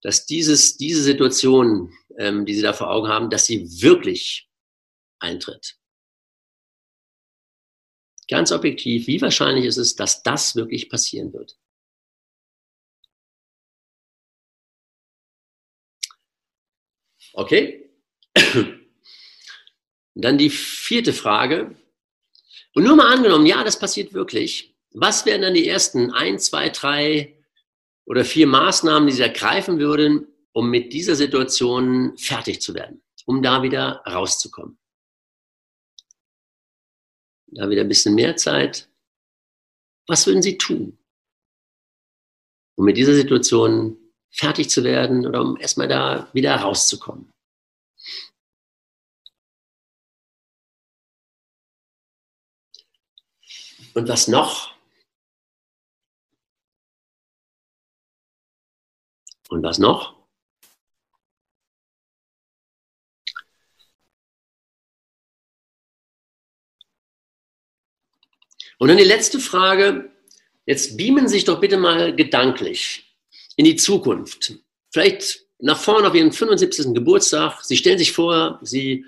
dass 0.00 0.26
dieses, 0.26 0.76
diese 0.76 1.02
Situation, 1.02 1.92
ähm, 2.16 2.46
die 2.46 2.54
Sie 2.54 2.62
da 2.62 2.72
vor 2.72 2.90
Augen 2.90 3.08
haben, 3.08 3.30
dass 3.30 3.46
sie 3.46 3.64
wirklich 3.82 4.48
eintritt? 5.18 5.76
Ganz 8.28 8.52
objektiv, 8.52 9.08
wie 9.08 9.20
wahrscheinlich 9.20 9.64
ist 9.64 9.76
es, 9.76 9.96
dass 9.96 10.22
das 10.22 10.54
wirklich 10.54 10.88
passieren 10.88 11.32
wird? 11.32 11.56
Okay? 17.40 17.90
Dann 20.14 20.36
die 20.36 20.50
vierte 20.50 21.14
Frage. 21.14 21.74
Und 22.74 22.84
nur 22.84 22.96
mal 22.96 23.10
angenommen, 23.10 23.46
ja, 23.46 23.64
das 23.64 23.78
passiert 23.78 24.12
wirklich. 24.12 24.76
Was 24.92 25.24
wären 25.24 25.40
dann 25.40 25.54
die 25.54 25.66
ersten 25.66 26.10
ein, 26.10 26.38
zwei, 26.38 26.68
drei 26.68 27.42
oder 28.04 28.26
vier 28.26 28.46
Maßnahmen, 28.46 29.08
die 29.08 29.14
Sie 29.14 29.22
ergreifen 29.22 29.78
würden, 29.78 30.26
um 30.52 30.68
mit 30.68 30.92
dieser 30.92 31.16
Situation 31.16 32.14
fertig 32.18 32.60
zu 32.60 32.74
werden, 32.74 33.02
um 33.24 33.42
da 33.42 33.62
wieder 33.62 34.02
rauszukommen? 34.06 34.78
Da 37.46 37.70
wieder 37.70 37.80
ein 37.82 37.88
bisschen 37.88 38.14
mehr 38.14 38.36
Zeit. 38.36 38.90
Was 40.06 40.26
würden 40.26 40.42
Sie 40.42 40.58
tun, 40.58 40.98
um 42.76 42.84
mit 42.84 42.98
dieser 42.98 43.14
Situation 43.14 43.99
fertig 44.30 44.70
zu 44.70 44.84
werden 44.84 45.26
oder 45.26 45.40
um 45.42 45.56
erstmal 45.56 45.88
da 45.88 46.28
wieder 46.32 46.54
rauszukommen? 46.56 47.30
Und 53.94 54.08
was 54.08 54.28
noch? 54.28 54.74
Und 59.48 59.62
was 59.64 59.78
noch? 59.78 60.20
Und 68.78 68.88
dann 68.88 68.96
die 68.96 69.04
letzte 69.04 69.40
Frage. 69.40 70.10
Jetzt 70.66 70.96
beamen 70.96 71.28
Sie 71.28 71.34
sich 71.34 71.44
doch 71.44 71.60
bitte 71.60 71.76
mal 71.76 72.14
gedanklich 72.14 73.09
in 73.60 73.66
die 73.66 73.76
Zukunft. 73.76 74.54
Vielleicht 74.90 75.44
nach 75.58 75.78
vorne 75.78 76.08
auf 76.08 76.14
Ihren 76.14 76.32
75. 76.32 76.94
Geburtstag. 76.94 77.62
Sie 77.62 77.76
stellen 77.76 77.98
sich 77.98 78.10
vor, 78.10 78.58
Sie 78.62 79.04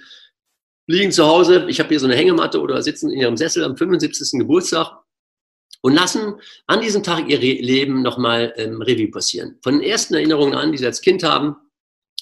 liegen 0.87 1.11
zu 1.11 1.25
Hause, 1.25 1.65
ich 1.71 1.81
habe 1.81 1.88
hier 1.88 1.99
so 1.99 2.05
eine 2.05 2.17
Hängematte 2.17 2.61
oder 2.61 2.83
sitzen 2.83 3.11
in 3.11 3.21
ihrem 3.21 3.38
Sessel 3.38 3.65
am 3.65 3.79
75. 3.79 4.38
Geburtstag 4.41 4.93
und 5.81 5.95
lassen 5.95 6.35
an 6.67 6.83
diesem 6.83 7.03
Tag 7.03 7.31
ihr 7.31 7.38
Leben 7.38 8.03
nochmal 8.03 8.53
ähm, 8.59 8.83
Revue 8.83 9.11
passieren. 9.11 9.59
Von 9.62 9.79
den 9.79 9.88
ersten 9.88 10.12
Erinnerungen 10.12 10.53
an, 10.53 10.71
die 10.71 10.77
sie 10.77 10.85
als 10.85 11.01
Kind 11.01 11.23
haben, 11.23 11.57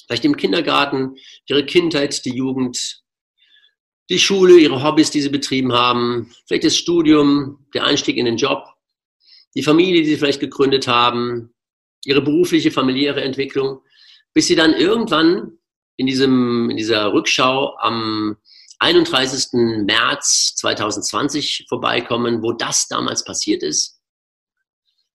vielleicht 0.06 0.24
im 0.24 0.36
Kindergarten, 0.36 1.16
ihre 1.48 1.66
Kindheit, 1.66 2.24
die 2.24 2.36
Jugend, 2.36 3.02
die 4.08 4.20
Schule, 4.20 4.56
ihre 4.56 4.84
Hobbys, 4.84 5.10
die 5.10 5.20
sie 5.20 5.30
betrieben 5.30 5.72
haben, 5.72 6.32
vielleicht 6.46 6.64
das 6.64 6.76
Studium, 6.76 7.66
der 7.74 7.82
Einstieg 7.86 8.18
in 8.18 8.26
den 8.26 8.36
Job, 8.36 8.68
die 9.56 9.64
Familie, 9.64 10.02
die 10.02 10.10
sie 10.10 10.16
vielleicht 10.16 10.38
gegründet 10.38 10.86
haben, 10.86 11.52
ihre 12.04 12.22
berufliche, 12.22 12.70
familiäre 12.70 13.22
Entwicklung, 13.22 13.82
bis 14.32 14.46
sie 14.46 14.54
dann 14.54 14.74
irgendwann 14.74 15.58
in, 15.96 16.06
diesem, 16.06 16.70
in 16.70 16.76
dieser 16.76 17.12
Rückschau 17.12 17.76
am 17.78 18.36
31. 18.78 19.48
März 19.84 20.54
2020 20.56 21.66
vorbeikommen, 21.68 22.42
wo 22.42 22.52
das 22.52 22.88
damals 22.88 23.24
passiert 23.24 23.62
ist. 23.62 24.00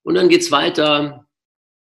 Und 0.04 0.16
dann 0.16 0.30
geht's 0.30 0.52
weiter, 0.52 1.28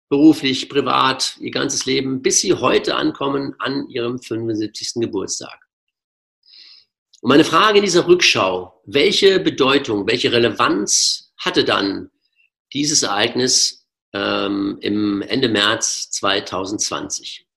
beruflich, 0.08 0.70
privat, 0.70 1.36
ihr 1.40 1.52
ganzes 1.52 1.86
Leben, 1.86 2.22
bis 2.22 2.40
sie 2.40 2.54
heute 2.54 2.96
ankommen 2.96 3.56
an 3.60 3.90
ihrem 3.90 4.20
75. 4.20 5.02
Geburtstag. 5.02 5.60
Und 7.22 7.30
meine 7.30 7.44
Frage 7.44 7.80
in 7.80 7.86
dieser 7.86 8.08
Rückschau, 8.08 8.82
welche 8.86 9.40
Bedeutung, 9.40 10.08
welche 10.08 10.32
Relevanz 10.32 11.34
hatte 11.38 11.66
dann 11.66 12.12
dieses 12.74 13.04
Ereignis 13.04 13.83
ähm, 14.14 14.78
im 14.82 15.22
Ende 15.22 15.50
März 15.50 16.10
2020? 16.12 17.48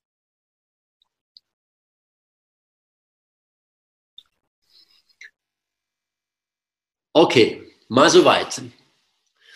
Okay, 7.12 7.62
mal 7.88 8.11
soweit. 8.11 8.61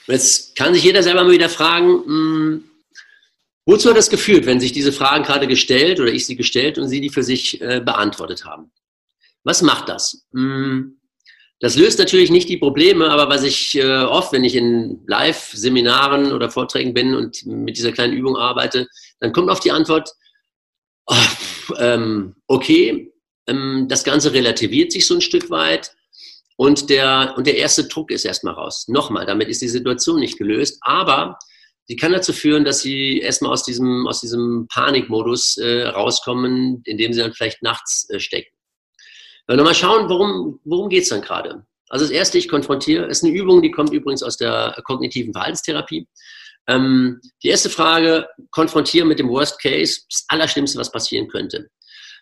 Jetzt 0.07 0.57
kann 0.57 0.73
sich 0.73 0.83
jeder 0.83 1.03
selber 1.03 1.25
mal 1.25 1.33
wieder 1.33 1.51
fragen, 1.51 1.89
mh, 1.89 2.05
hm, 2.07 2.71
wozu 3.67 3.91
hat 3.91 3.99
das 3.99 4.09
geführt, 4.09 4.47
wenn 4.47 4.61
sich 4.61 4.73
diese 4.73 4.93
Fragen 4.93 5.25
gerade 5.25 5.47
gestellt 5.47 6.01
oder 6.01 6.11
ich 6.11 6.25
sie 6.25 6.37
gestellt 6.37 6.79
und 6.79 6.89
Sie 6.89 7.03
die 7.03 7.11
für 7.11 7.23
sich 7.23 7.61
äh, 7.61 7.81
beantwortet 7.85 8.47
haben? 8.47 8.73
Was 9.45 9.63
macht 9.63 9.91
das? 9.91 10.27
Mh, 10.33 10.43
hm, 10.43 11.00
das 11.61 11.77
löst 11.77 11.99
natürlich 11.99 12.31
nicht 12.31 12.49
die 12.49 12.57
Probleme, 12.57 13.11
aber 13.11 13.29
was 13.29 13.43
ich 13.45 13.77
äh, 13.77 14.03
oft, 14.03 14.33
wenn 14.33 14.45
ich 14.45 14.57
in 14.57 15.03
Live-Seminaren 15.07 16.33
oder 16.33 16.51
Vorträgen 16.51 16.95
bin 16.95 17.15
und 17.15 17.45
mit 17.45 17.77
dieser 17.77 17.93
kleinen 17.93 18.15
Übung 18.15 18.39
arbeite, 18.39 18.89
dann 19.21 19.33
kommt 19.33 19.51
oft 19.51 19.63
die 19.63 19.71
Antwort, 19.71 20.11
oh, 21.07 21.15
ähm, 21.79 22.35
okay, 22.47 23.13
ähm, 23.47 23.87
das 23.89 24.05
Ganze 24.05 24.33
relativiert 24.33 24.91
sich 24.91 25.07
so 25.07 25.15
ein 25.15 25.21
Stück 25.21 25.51
weit 25.51 25.93
und 26.57 26.89
der, 26.89 27.35
und 27.37 27.47
der 27.47 27.59
erste 27.59 27.85
Druck 27.85 28.11
ist 28.11 28.25
erstmal 28.25 28.55
raus. 28.55 28.89
Nochmal, 28.89 29.27
damit 29.27 29.49
ist 29.49 29.61
die 29.61 29.69
Situation 29.69 30.21
nicht 30.21 30.39
gelöst, 30.39 30.79
aber 30.81 31.39
sie 31.85 31.97
kann 31.97 32.13
dazu 32.13 32.33
führen, 32.33 32.65
dass 32.65 32.81
sie 32.81 33.19
erstmal 33.19 33.53
aus 33.53 33.65
diesem, 33.65 34.07
aus 34.07 34.23
diesem 34.23 34.67
Panikmodus 34.73 35.59
äh, 35.59 35.83
rauskommen, 35.89 36.81
in 36.87 36.97
dem 36.97 37.13
sie 37.13 37.21
dann 37.21 37.35
vielleicht 37.35 37.63
nachts 37.63 38.09
äh, 38.09 38.19
stecken. 38.19 38.51
Wir 39.51 39.57
nochmal 39.57 39.75
schauen, 39.75 40.09
worum, 40.09 40.61
worum 40.63 40.89
geht 40.89 41.03
es 41.03 41.09
dann 41.09 41.23
gerade? 41.23 41.67
Also 41.89 42.05
das 42.05 42.13
erste, 42.13 42.39
ich 42.39 42.49
konfrontiere, 42.49 43.07
ist 43.07 43.25
eine 43.25 43.33
Übung, 43.33 43.63
die 43.63 43.73
kommt 43.73 43.93
übrigens 43.93 44.23
aus 44.23 44.37
der 44.37 44.81
kognitiven 44.85 45.33
Verhaltenstherapie. 45.33 46.07
Ähm, 46.69 47.21
die 47.43 47.49
erste 47.49 47.69
Frage, 47.69 48.29
konfrontieren 48.53 49.09
mit 49.09 49.19
dem 49.19 49.29
Worst 49.29 49.61
Case, 49.61 50.03
das 50.09 50.25
Allerschlimmste, 50.29 50.79
was 50.79 50.93
passieren 50.93 51.27
könnte. 51.27 51.69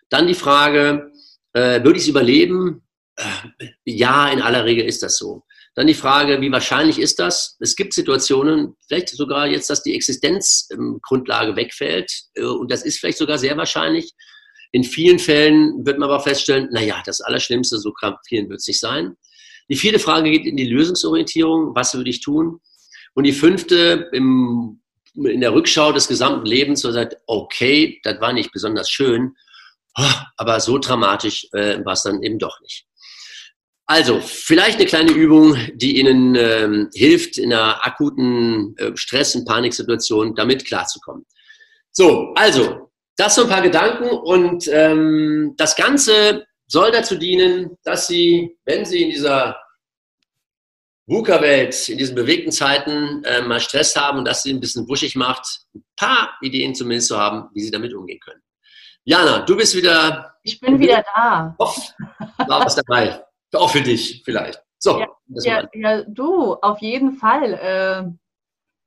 Dann 0.09 0.25
die 0.25 0.33
Frage, 0.33 1.11
äh, 1.53 1.83
würde 1.83 1.97
ich 1.97 2.03
es 2.03 2.07
überleben? 2.07 2.81
Ja, 3.85 4.29
in 4.29 4.41
aller 4.41 4.65
Regel 4.65 4.85
ist 4.85 5.03
das 5.03 5.17
so. 5.17 5.43
Dann 5.75 5.85
die 5.85 5.93
Frage, 5.93 6.41
wie 6.41 6.51
wahrscheinlich 6.51 6.97
ist 6.97 7.19
das? 7.19 7.57
Es 7.59 7.75
gibt 7.75 7.93
Situationen, 7.93 8.75
vielleicht 8.87 9.09
sogar 9.09 9.45
jetzt, 9.45 9.69
dass 9.69 9.83
die 9.83 9.93
Existenzgrundlage 9.93 11.55
wegfällt. 11.55 12.11
Äh, 12.33 12.45
und 12.45 12.71
das 12.71 12.83
ist 12.83 12.97
vielleicht 12.97 13.19
sogar 13.19 13.37
sehr 13.37 13.55
wahrscheinlich. 13.55 14.15
In 14.71 14.83
vielen 14.83 15.19
Fällen 15.19 15.85
wird 15.85 15.97
man 15.97 16.09
aber 16.09 16.21
feststellen, 16.21 16.69
naja, 16.71 17.01
das 17.05 17.21
Allerschlimmste, 17.21 17.79
so 17.79 17.93
vielen 18.27 18.49
wird 18.49 18.59
es 18.59 18.67
nicht 18.67 18.79
sein. 18.79 19.15
Die 19.69 19.75
vierte 19.75 19.99
Frage 19.99 20.29
geht 20.29 20.45
in 20.45 20.57
die 20.57 20.67
Lösungsorientierung. 20.67 21.75
Was 21.75 21.93
würde 21.93 22.09
ich 22.09 22.21
tun? 22.21 22.59
Und 23.13 23.23
die 23.23 23.31
fünfte, 23.31 24.09
im, 24.13 24.81
in 25.15 25.41
der 25.41 25.53
Rückschau 25.53 25.91
des 25.91 26.07
gesamten 26.07 26.45
Lebens, 26.45 26.81
so 26.81 26.91
sagt, 26.91 27.17
okay, 27.25 27.99
das 28.03 28.21
war 28.21 28.33
nicht 28.33 28.51
besonders 28.51 28.89
schön, 28.89 29.35
aber 30.37 30.59
so 30.59 30.77
dramatisch 30.77 31.47
äh, 31.53 31.83
war 31.83 31.93
es 31.93 32.03
dann 32.03 32.23
eben 32.23 32.39
doch 32.39 32.59
nicht. 32.61 32.85
Also, 33.85 34.21
vielleicht 34.21 34.77
eine 34.77 34.85
kleine 34.85 35.11
Übung, 35.11 35.57
die 35.73 35.99
Ihnen 35.99 36.35
ähm, 36.35 36.89
hilft, 36.93 37.39
in 37.39 37.51
einer 37.51 37.83
akuten 37.85 38.77
äh, 38.77 38.95
Stress- 38.95 39.33
und 39.33 39.45
Paniksituation 39.45 40.35
damit 40.35 40.65
klarzukommen. 40.65 41.25
So, 41.91 42.31
also, 42.35 42.88
das 43.19 43.35
sind 43.35 43.45
ein 43.45 43.49
paar 43.49 43.61
Gedanken 43.61 44.09
und 44.09 44.69
ähm, 44.71 45.53
das 45.57 45.75
Ganze 45.75 46.45
soll 46.67 46.91
dazu 46.91 47.17
dienen, 47.17 47.77
dass 47.83 48.07
Sie, 48.07 48.57
wenn 48.63 48.85
Sie 48.85 49.03
in 49.03 49.09
dieser 49.09 49.59
VUCA-Welt, 51.07 51.89
in 51.89 51.97
diesen 51.97 52.15
bewegten 52.15 52.51
Zeiten 52.51 53.23
äh, 53.25 53.41
mal 53.41 53.59
Stress 53.59 53.95
haben 53.95 54.19
und 54.19 54.25
das 54.25 54.43
Sie 54.43 54.53
ein 54.53 54.61
bisschen 54.61 54.87
wuschig 54.87 55.15
macht, 55.17 55.65
ein 55.75 55.83
paar 55.97 56.37
Ideen 56.41 56.73
zumindest 56.73 57.09
zu 57.09 57.19
haben, 57.19 57.49
wie 57.53 57.61
Sie 57.61 57.71
damit 57.71 57.93
umgehen 57.93 58.19
können. 58.21 58.41
Jana, 59.03 59.39
du 59.39 59.57
bist 59.57 59.75
wieder. 59.75 60.35
Ich 60.43 60.59
bin 60.61 60.79
wieder 60.79 61.03
da. 61.15 61.55
Hoff, 61.59 61.77
war 62.37 62.63
was 62.63 62.75
dabei. 62.75 63.25
Auch 63.53 63.71
für 63.71 63.81
dich 63.81 64.21
vielleicht. 64.23 64.61
So. 64.77 64.99
Ja, 64.99 65.07
ja, 65.27 65.69
ja 65.73 66.03
du, 66.03 66.53
auf 66.53 66.79
jeden 66.79 67.17
Fall. 67.17 67.53
Äh, 67.53 68.28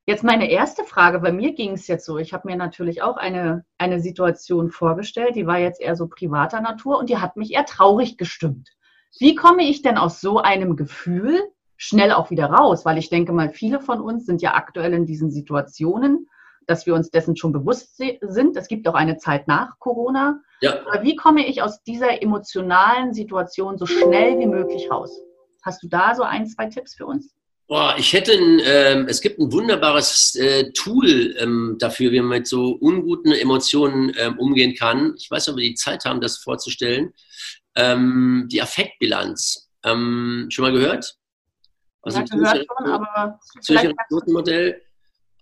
jetzt 0.07 0.25
meine 0.25 0.51
erste 0.51 0.85
Frage. 0.85 1.21
Bei 1.21 1.33
mir 1.33 1.55
ging 1.55 1.73
es 1.73 1.87
jetzt 1.87 2.05
so. 2.05 2.19
Ich 2.19 2.33
habe 2.33 2.49
mir 2.49 2.57
natürlich 2.57 3.03
auch 3.03 3.17
eine, 3.17 3.65
eine 3.79 4.01
Situation 4.01 4.71
vorgestellt, 4.71 5.37
die 5.37 5.47
war 5.47 5.59
jetzt 5.59 5.81
eher 5.81 5.97
so 5.97 6.09
privater 6.09 6.61
Natur 6.61 6.99
und 6.99 7.09
die 7.09 7.19
hat 7.19 7.37
mich 7.37 7.53
eher 7.53 7.65
traurig 7.65 8.17
gestimmt. 8.17 8.71
Wie 9.19 9.35
komme 9.35 9.65
ich 9.65 9.83
denn 9.83 9.99
aus 9.99 10.21
so 10.21 10.39
einem 10.39 10.77
Gefühl 10.77 11.41
schnell 11.77 12.13
auch 12.13 12.31
wieder 12.31 12.47
raus? 12.47 12.85
Weil 12.85 12.99
ich 12.99 13.11
denke 13.11 13.33
mal, 13.33 13.51
viele 13.51 13.81
von 13.81 14.01
uns 14.01 14.27
sind 14.27 14.43
ja 14.43 14.55
aktuell 14.55 14.95
in 14.95 15.07
diesen 15.07 15.31
Situationen, 15.31 16.29
dass 16.67 16.87
wir 16.87 16.95
uns 16.95 17.11
dessen 17.11 17.37
schon 17.37 17.53
bewusst 17.53 17.97
sind. 17.97 18.57
Es 18.57 18.69
gibt 18.69 18.89
auch 18.89 18.95
eine 18.95 19.19
Zeit 19.19 19.49
nach 19.49 19.79
Corona. 19.79 20.41
Ja. 20.61 20.81
Aber 20.87 21.03
wie 21.03 21.17
komme 21.17 21.47
ich 21.47 21.63
aus 21.63 21.83
dieser 21.83 22.23
emotionalen 22.23 23.13
Situation 23.13 23.79
so 23.79 23.87
schnell 23.87 24.39
wie 24.39 24.47
möglich 24.47 24.91
raus? 24.91 25.21
Hast 25.63 25.83
du 25.83 25.89
da 25.89 26.15
so 26.15 26.23
ein, 26.23 26.47
zwei 26.47 26.67
Tipps 26.67 26.95
für 26.95 27.07
uns? 27.07 27.35
Boah, 27.73 27.95
ich 27.97 28.13
hätte, 28.13 28.33
ein, 28.33 28.61
ähm, 28.67 29.07
es 29.09 29.23
gibt 29.23 29.39
ein 29.39 29.51
wunderbares 29.51 30.35
äh, 30.35 30.71
Tool 30.73 31.35
ähm, 31.39 31.77
dafür, 31.79 32.13
wie 32.13 32.21
man 32.21 32.41
mit 32.41 32.47
so 32.47 32.73
unguten 32.73 33.33
Emotionen 33.33 34.13
ähm, 34.19 34.39
umgehen 34.39 34.75
kann. 34.75 35.15
Ich 35.17 35.31
weiß 35.31 35.47
nicht, 35.47 35.53
ob 35.55 35.59
wir 35.59 35.71
die 35.71 35.75
Zeit 35.75 36.05
haben, 36.05 36.21
das 36.21 36.37
vorzustellen. 36.37 37.15
Ähm, 37.75 38.47
die 38.53 38.61
Affektbilanz. 38.61 39.71
Ähm, 39.87 40.49
schon 40.51 40.65
mal 40.65 40.73
gehört? 40.73 41.15
Also 42.03 42.19
ja, 42.19 42.25
gehört 42.27 42.59
schon, 42.59 42.91
aber 42.91 43.41
Zürcher 43.63 43.93
Notenmodell. 44.11 44.83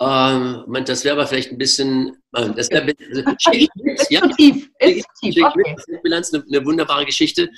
Ähm, 0.01 0.85
das 0.87 1.03
wäre 1.03 1.17
aber 1.17 1.27
vielleicht 1.27 1.51
ein 1.51 1.59
bisschen, 1.59 2.20
äh, 2.35 2.51
das 2.55 2.71
wäre 2.71 2.93
also, 3.09 3.23
ist 3.31 4.11
ja, 4.11 4.21
tief. 4.29 4.69
Ist 4.79 5.07
tief. 5.21 5.45
Okay. 5.45 5.77
Bilanz, 6.03 6.33
eine, 6.33 6.45
eine, 6.51 6.65
wunderbare 6.65 7.05
Geschichte. 7.05 7.51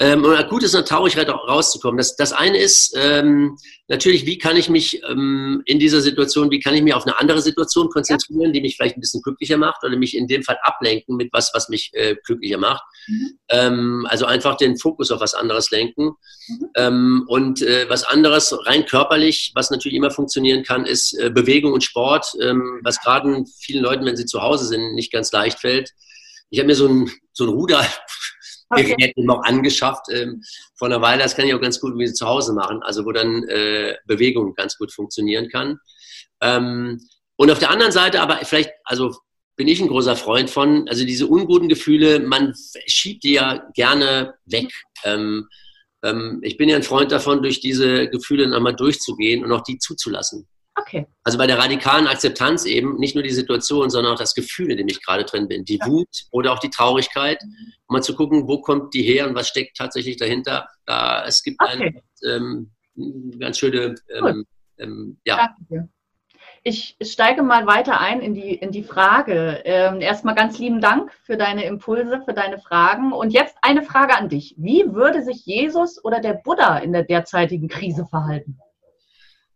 Ähm, 0.00 0.24
und 0.24 0.36
akut 0.36 0.62
ist 0.62 0.72
Traurigkeit 0.86 1.28
auch 1.28 1.48
rauszukommen. 1.48 1.98
Das, 1.98 2.14
das 2.14 2.32
eine 2.32 2.58
ist 2.58 2.94
ähm, 2.96 3.56
natürlich, 3.88 4.26
wie 4.26 4.38
kann 4.38 4.56
ich 4.56 4.68
mich 4.68 5.02
ähm, 5.08 5.62
in 5.64 5.80
dieser 5.80 6.00
Situation, 6.00 6.50
wie 6.52 6.60
kann 6.60 6.74
ich 6.74 6.82
mich 6.82 6.94
auf 6.94 7.04
eine 7.04 7.18
andere 7.18 7.42
Situation 7.42 7.88
konzentrieren, 7.88 8.46
ja. 8.46 8.50
die 8.52 8.60
mich 8.60 8.76
vielleicht 8.76 8.96
ein 8.96 9.00
bisschen 9.00 9.22
glücklicher 9.22 9.56
macht 9.56 9.82
oder 9.82 9.96
mich 9.96 10.16
in 10.16 10.28
dem 10.28 10.44
Fall 10.44 10.58
ablenken 10.62 11.16
mit 11.16 11.30
was, 11.32 11.50
was 11.52 11.68
mich 11.68 11.90
äh, 11.94 12.14
glücklicher 12.24 12.58
macht. 12.58 12.84
Mhm. 13.08 13.38
Ähm, 13.48 14.06
also 14.08 14.26
einfach 14.26 14.56
den 14.56 14.78
Fokus 14.78 15.10
auf 15.10 15.20
was 15.20 15.34
anderes 15.34 15.70
lenken. 15.70 16.12
Mhm. 16.48 16.70
Ähm, 16.76 17.24
und 17.26 17.62
äh, 17.62 17.86
was 17.88 18.04
anderes 18.04 18.56
rein 18.66 18.86
körperlich, 18.86 19.50
was 19.56 19.70
natürlich 19.70 19.96
immer 19.96 20.12
funktionieren 20.12 20.62
kann, 20.62 20.86
ist 20.86 21.18
äh, 21.18 21.30
Bewegung 21.30 21.72
und 21.72 21.82
Sport, 21.82 22.34
ähm, 22.40 22.80
was 22.84 23.00
gerade 23.00 23.44
vielen 23.60 23.82
Leuten, 23.82 24.06
wenn 24.08 24.16
sie 24.16 24.26
zu 24.26 24.42
Hause 24.42 24.66
sind, 24.66 24.94
nicht 24.94 25.12
ganz 25.12 25.30
leicht 25.32 25.60
fällt. 25.60 25.90
Ich 26.50 26.58
habe 26.58 26.66
mir 26.66 26.74
so 26.74 26.88
ein, 26.88 27.10
so 27.32 27.44
ein 27.44 27.50
Ruder 27.50 27.86
okay. 28.70 28.94
Gerät 28.96 29.16
noch 29.18 29.42
angeschafft 29.44 30.06
ähm, 30.10 30.42
vor 30.76 30.88
einer 30.88 31.00
Weile. 31.00 31.22
Das 31.22 31.36
kann 31.36 31.46
ich 31.46 31.54
auch 31.54 31.60
ganz 31.60 31.80
gut 31.80 31.96
wie 31.98 32.12
zu 32.12 32.26
Hause 32.26 32.52
machen, 32.52 32.82
also 32.82 33.04
wo 33.04 33.12
dann 33.12 33.44
äh, 33.48 33.96
Bewegung 34.06 34.54
ganz 34.54 34.76
gut 34.76 34.92
funktionieren 34.92 35.48
kann. 35.48 35.78
Ähm, 36.40 37.06
und 37.36 37.50
auf 37.50 37.58
der 37.58 37.70
anderen 37.70 37.92
Seite 37.92 38.20
aber 38.20 38.38
vielleicht, 38.44 38.70
also 38.84 39.14
bin 39.56 39.68
ich 39.68 39.80
ein 39.80 39.88
großer 39.88 40.16
Freund 40.16 40.50
von, 40.50 40.88
also 40.88 41.04
diese 41.04 41.26
unguten 41.26 41.68
Gefühle, 41.68 42.20
man 42.20 42.54
schiebt 42.86 43.24
die 43.24 43.34
ja 43.34 43.68
gerne 43.74 44.34
weg. 44.46 44.72
Ähm, 45.04 45.48
ähm, 46.02 46.38
ich 46.42 46.56
bin 46.56 46.68
ja 46.68 46.76
ein 46.76 46.84
Freund 46.84 47.10
davon, 47.10 47.42
durch 47.42 47.60
diese 47.60 48.08
Gefühle 48.08 48.46
nochmal 48.46 48.76
durchzugehen 48.76 49.44
und 49.44 49.52
auch 49.52 49.62
die 49.62 49.78
zuzulassen. 49.78 50.48
Okay. 50.80 51.06
Also 51.24 51.38
bei 51.38 51.46
der 51.46 51.58
radikalen 51.58 52.06
Akzeptanz 52.06 52.64
eben 52.64 52.96
nicht 52.98 53.14
nur 53.14 53.24
die 53.24 53.30
Situation, 53.30 53.90
sondern 53.90 54.14
auch 54.14 54.18
das 54.18 54.34
Gefühl, 54.34 54.70
in 54.70 54.78
dem 54.78 54.88
ich 54.88 55.04
gerade 55.04 55.24
drin 55.24 55.48
bin. 55.48 55.64
Die 55.64 55.78
ja. 55.78 55.86
Wut 55.86 56.08
oder 56.30 56.52
auch 56.52 56.58
die 56.58 56.70
Traurigkeit. 56.70 57.42
Mhm. 57.42 57.72
Um 57.86 57.94
mal 57.94 58.02
zu 58.02 58.14
gucken, 58.14 58.46
wo 58.46 58.60
kommt 58.60 58.94
die 58.94 59.02
her 59.02 59.26
und 59.26 59.34
was 59.34 59.48
steckt 59.48 59.76
tatsächlich 59.76 60.16
dahinter. 60.16 60.68
Da, 60.86 61.24
es 61.24 61.42
gibt 61.42 61.60
okay. 61.60 62.02
eine 62.24 62.34
ähm, 62.34 62.70
ganz 63.38 63.58
schöne, 63.58 63.94
ähm, 64.14 64.44
ähm, 64.78 65.18
ja. 65.24 65.48
Danke. 65.58 65.88
Ich 66.64 66.96
steige 67.02 67.42
mal 67.42 67.66
weiter 67.66 68.00
ein 68.00 68.20
in 68.20 68.34
die, 68.34 68.54
in 68.54 68.72
die 68.72 68.82
Frage. 68.82 69.62
Ähm, 69.64 70.00
erstmal 70.00 70.34
ganz 70.34 70.58
lieben 70.58 70.80
Dank 70.80 71.12
für 71.24 71.36
deine 71.36 71.64
Impulse, 71.64 72.20
für 72.24 72.34
deine 72.34 72.58
Fragen. 72.58 73.12
Und 73.12 73.30
jetzt 73.30 73.56
eine 73.62 73.82
Frage 73.82 74.16
an 74.16 74.28
dich. 74.28 74.54
Wie 74.58 74.92
würde 74.92 75.22
sich 75.22 75.46
Jesus 75.46 76.04
oder 76.04 76.20
der 76.20 76.34
Buddha 76.34 76.78
in 76.78 76.92
der 76.92 77.04
derzeitigen 77.04 77.68
Krise 77.68 78.06
verhalten? 78.06 78.58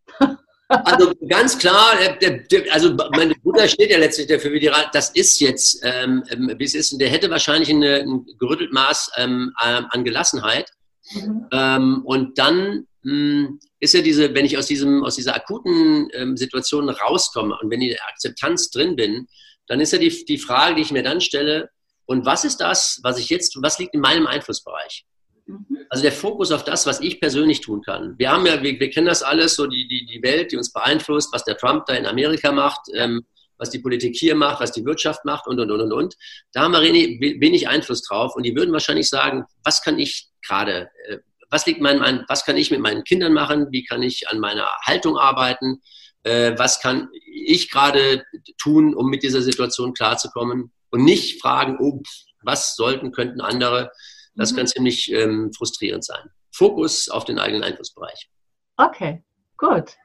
Also 0.85 1.14
ganz 1.28 1.58
klar, 1.58 1.96
der, 2.20 2.72
also 2.72 2.96
meine 3.14 3.35
Bruder 3.35 3.68
steht 3.68 3.90
ja 3.90 3.98
letztlich 3.98 4.26
dafür, 4.26 4.52
wie 4.52 4.61
die 4.61 4.70
das 4.92 5.11
ist 5.11 5.40
jetzt, 5.40 5.80
ähm, 5.82 6.22
ähm, 6.30 6.54
wie 6.58 6.64
es 6.64 6.74
ist. 6.74 6.92
Und 6.92 6.98
der 7.00 7.08
hätte 7.08 7.30
wahrscheinlich 7.30 7.70
eine, 7.70 8.00
ein 8.00 8.26
gerüttelt 8.38 8.72
Maß 8.72 9.12
ähm, 9.16 9.52
ähm, 9.64 9.87
an 9.90 10.04
Gelassenheit. 10.04 10.70
Mhm. 11.12 11.46
Ähm, 11.52 12.02
und 12.04 12.38
dann 12.38 12.87
mh, 13.02 13.12
hm, 13.12 13.61
ist 13.80 13.94
ja 13.94 14.00
diese, 14.02 14.35
wenn 14.35 14.44
ich 14.44 14.56
aus, 14.56 14.66
diesem, 14.66 15.04
aus 15.04 15.16
dieser 15.16 15.35
akuten 15.35 16.08
ähm, 16.14 16.37
Situation 16.37 16.88
rauskomme 16.88 17.56
und 17.61 17.70
wenn 17.70 17.80
ich 17.80 17.90
in 17.90 17.94
der 17.94 18.08
Akzeptanz 18.08 18.70
drin 18.70 18.96
bin, 18.96 19.26
dann 19.66 19.80
ist 19.80 19.92
ja 19.92 19.98
die, 19.98 20.24
die 20.24 20.38
Frage, 20.38 20.76
die 20.76 20.82
ich 20.82 20.92
mir 20.92 21.02
dann 21.02 21.20
stelle, 21.20 21.68
und 22.06 22.26
was 22.26 22.44
ist 22.44 22.58
das, 22.58 23.00
was 23.02 23.18
ich 23.18 23.28
jetzt, 23.28 23.56
was 23.62 23.78
liegt 23.78 23.94
in 23.94 24.00
meinem 24.00 24.26
Einflussbereich? 24.26 25.04
Mhm. 25.46 25.78
Also 25.88 26.02
der 26.02 26.12
Fokus 26.12 26.52
auf 26.52 26.64
das, 26.64 26.87
was 26.87 27.00
ich 27.00 27.20
persönlich 27.20 27.61
tun 27.61 27.83
kann. 27.83 28.14
Wir 28.18 28.31
haben 28.31 28.46
ja, 28.46 28.62
wir, 28.62 28.78
wir 28.78 28.90
kennen 28.90 29.07
das 29.07 29.22
alles, 29.22 29.55
so 29.55 29.66
die, 29.66 29.87
die, 29.88 30.07
die 30.07 30.22
Welt, 30.22 30.52
die 30.52 30.57
uns 30.57 30.72
beeinflusst, 30.72 31.33
was 31.33 31.44
der 31.44 31.57
Trump 31.57 31.87
da 31.87 31.94
in 31.94 32.07
Amerika 32.07 32.52
macht, 32.52 32.81
ähm, 32.94 33.24
was 33.59 33.70
die 33.70 33.78
Politik 33.78 34.16
hier 34.16 34.35
macht, 34.35 34.61
was 34.61 34.72
die 34.72 34.85
Wirtschaft 34.85 35.24
macht 35.24 35.46
und, 35.46 35.61
und, 35.61 35.70
und, 35.70 35.81
und, 35.81 35.92
und. 35.92 36.14
Da 36.52 36.62
haben 36.62 36.72
wir 36.72 36.83
wenig 36.83 37.68
Einfluss 37.68 38.02
drauf 38.02 38.35
und 38.35 38.44
die 38.44 38.57
würden 38.57 38.72
wahrscheinlich 38.72 39.09
sagen, 39.09 39.44
was 39.64 39.83
kann 39.83 39.98
ich 39.98 40.28
gerade, 40.46 40.88
äh, 41.07 41.18
was 41.50 41.66
liegt 41.66 41.81
mein, 41.81 41.98
mein, 41.98 42.24
was 42.28 42.44
kann 42.44 42.57
ich 42.57 42.70
mit 42.70 42.81
meinen 42.81 43.05
Kindern 43.05 43.33
machen, 43.33 43.68
wie 43.70 43.85
kann 43.85 44.02
ich 44.02 44.28
an 44.28 44.40
meiner 44.40 44.68
Haltung 44.85 45.16
arbeiten, 45.16 45.81
äh, 46.24 46.55
was 46.57 46.81
kann 46.81 47.09
ich 47.26 47.70
gerade 47.70 48.24
tun, 48.59 48.94
um 48.94 49.09
mit 49.11 49.22
dieser 49.22 49.42
Situation 49.42 49.94
klarzukommen 49.94 50.72
und 50.90 51.05
nicht 51.05 51.40
fragen, 51.40 51.76
oh, 51.81 52.02
was 52.42 52.74
sollten, 52.74 53.12
könnten 53.12 53.40
andere 53.40 53.92
das 54.35 54.53
mhm. 54.53 54.57
kann 54.57 54.66
ziemlich 54.66 55.12
ähm, 55.12 55.53
frustrierend 55.57 56.05
sein. 56.05 56.31
Fokus 56.51 57.09
auf 57.09 57.25
den 57.25 57.38
eigenen 57.38 57.64
Einflussbereich. 57.64 58.29
Okay, 58.77 59.23
gut. 59.57 59.97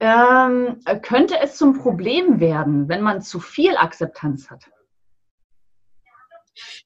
Ähm, 0.00 0.80
könnte 1.02 1.38
es 1.40 1.56
zum 1.56 1.78
Problem 1.78 2.40
werden, 2.40 2.88
wenn 2.88 3.02
man 3.02 3.20
zu 3.20 3.38
viel 3.38 3.76
Akzeptanz 3.76 4.48
hat? 4.48 4.64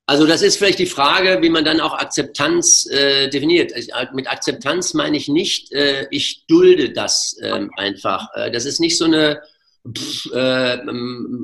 Also 0.07 0.27
das 0.27 0.43
ist 0.43 0.57
vielleicht 0.57 0.79
die 0.79 0.87
Frage, 0.87 1.41
wie 1.41 1.49
man 1.49 1.65
dann 1.65 1.81
auch 1.81 1.95
Akzeptanz 1.95 2.87
äh, 2.91 3.29
definiert. 3.29 3.73
Also, 3.75 3.91
äh, 3.93 4.07
mit 4.13 4.29
Akzeptanz 4.29 4.95
meine 4.95 5.17
ich 5.17 5.29
nicht, 5.29 5.73
äh, 5.73 6.07
ich 6.11 6.45
dulde 6.47 6.93
das 6.93 7.37
ähm, 7.43 7.71
einfach. 7.77 8.29
Äh, 8.35 8.51
das 8.51 8.67
ist 8.67 8.81
nicht 8.81 8.99
so 8.99 9.07
eine, 9.07 9.41
pff, 9.89 10.27
äh, 10.33 10.79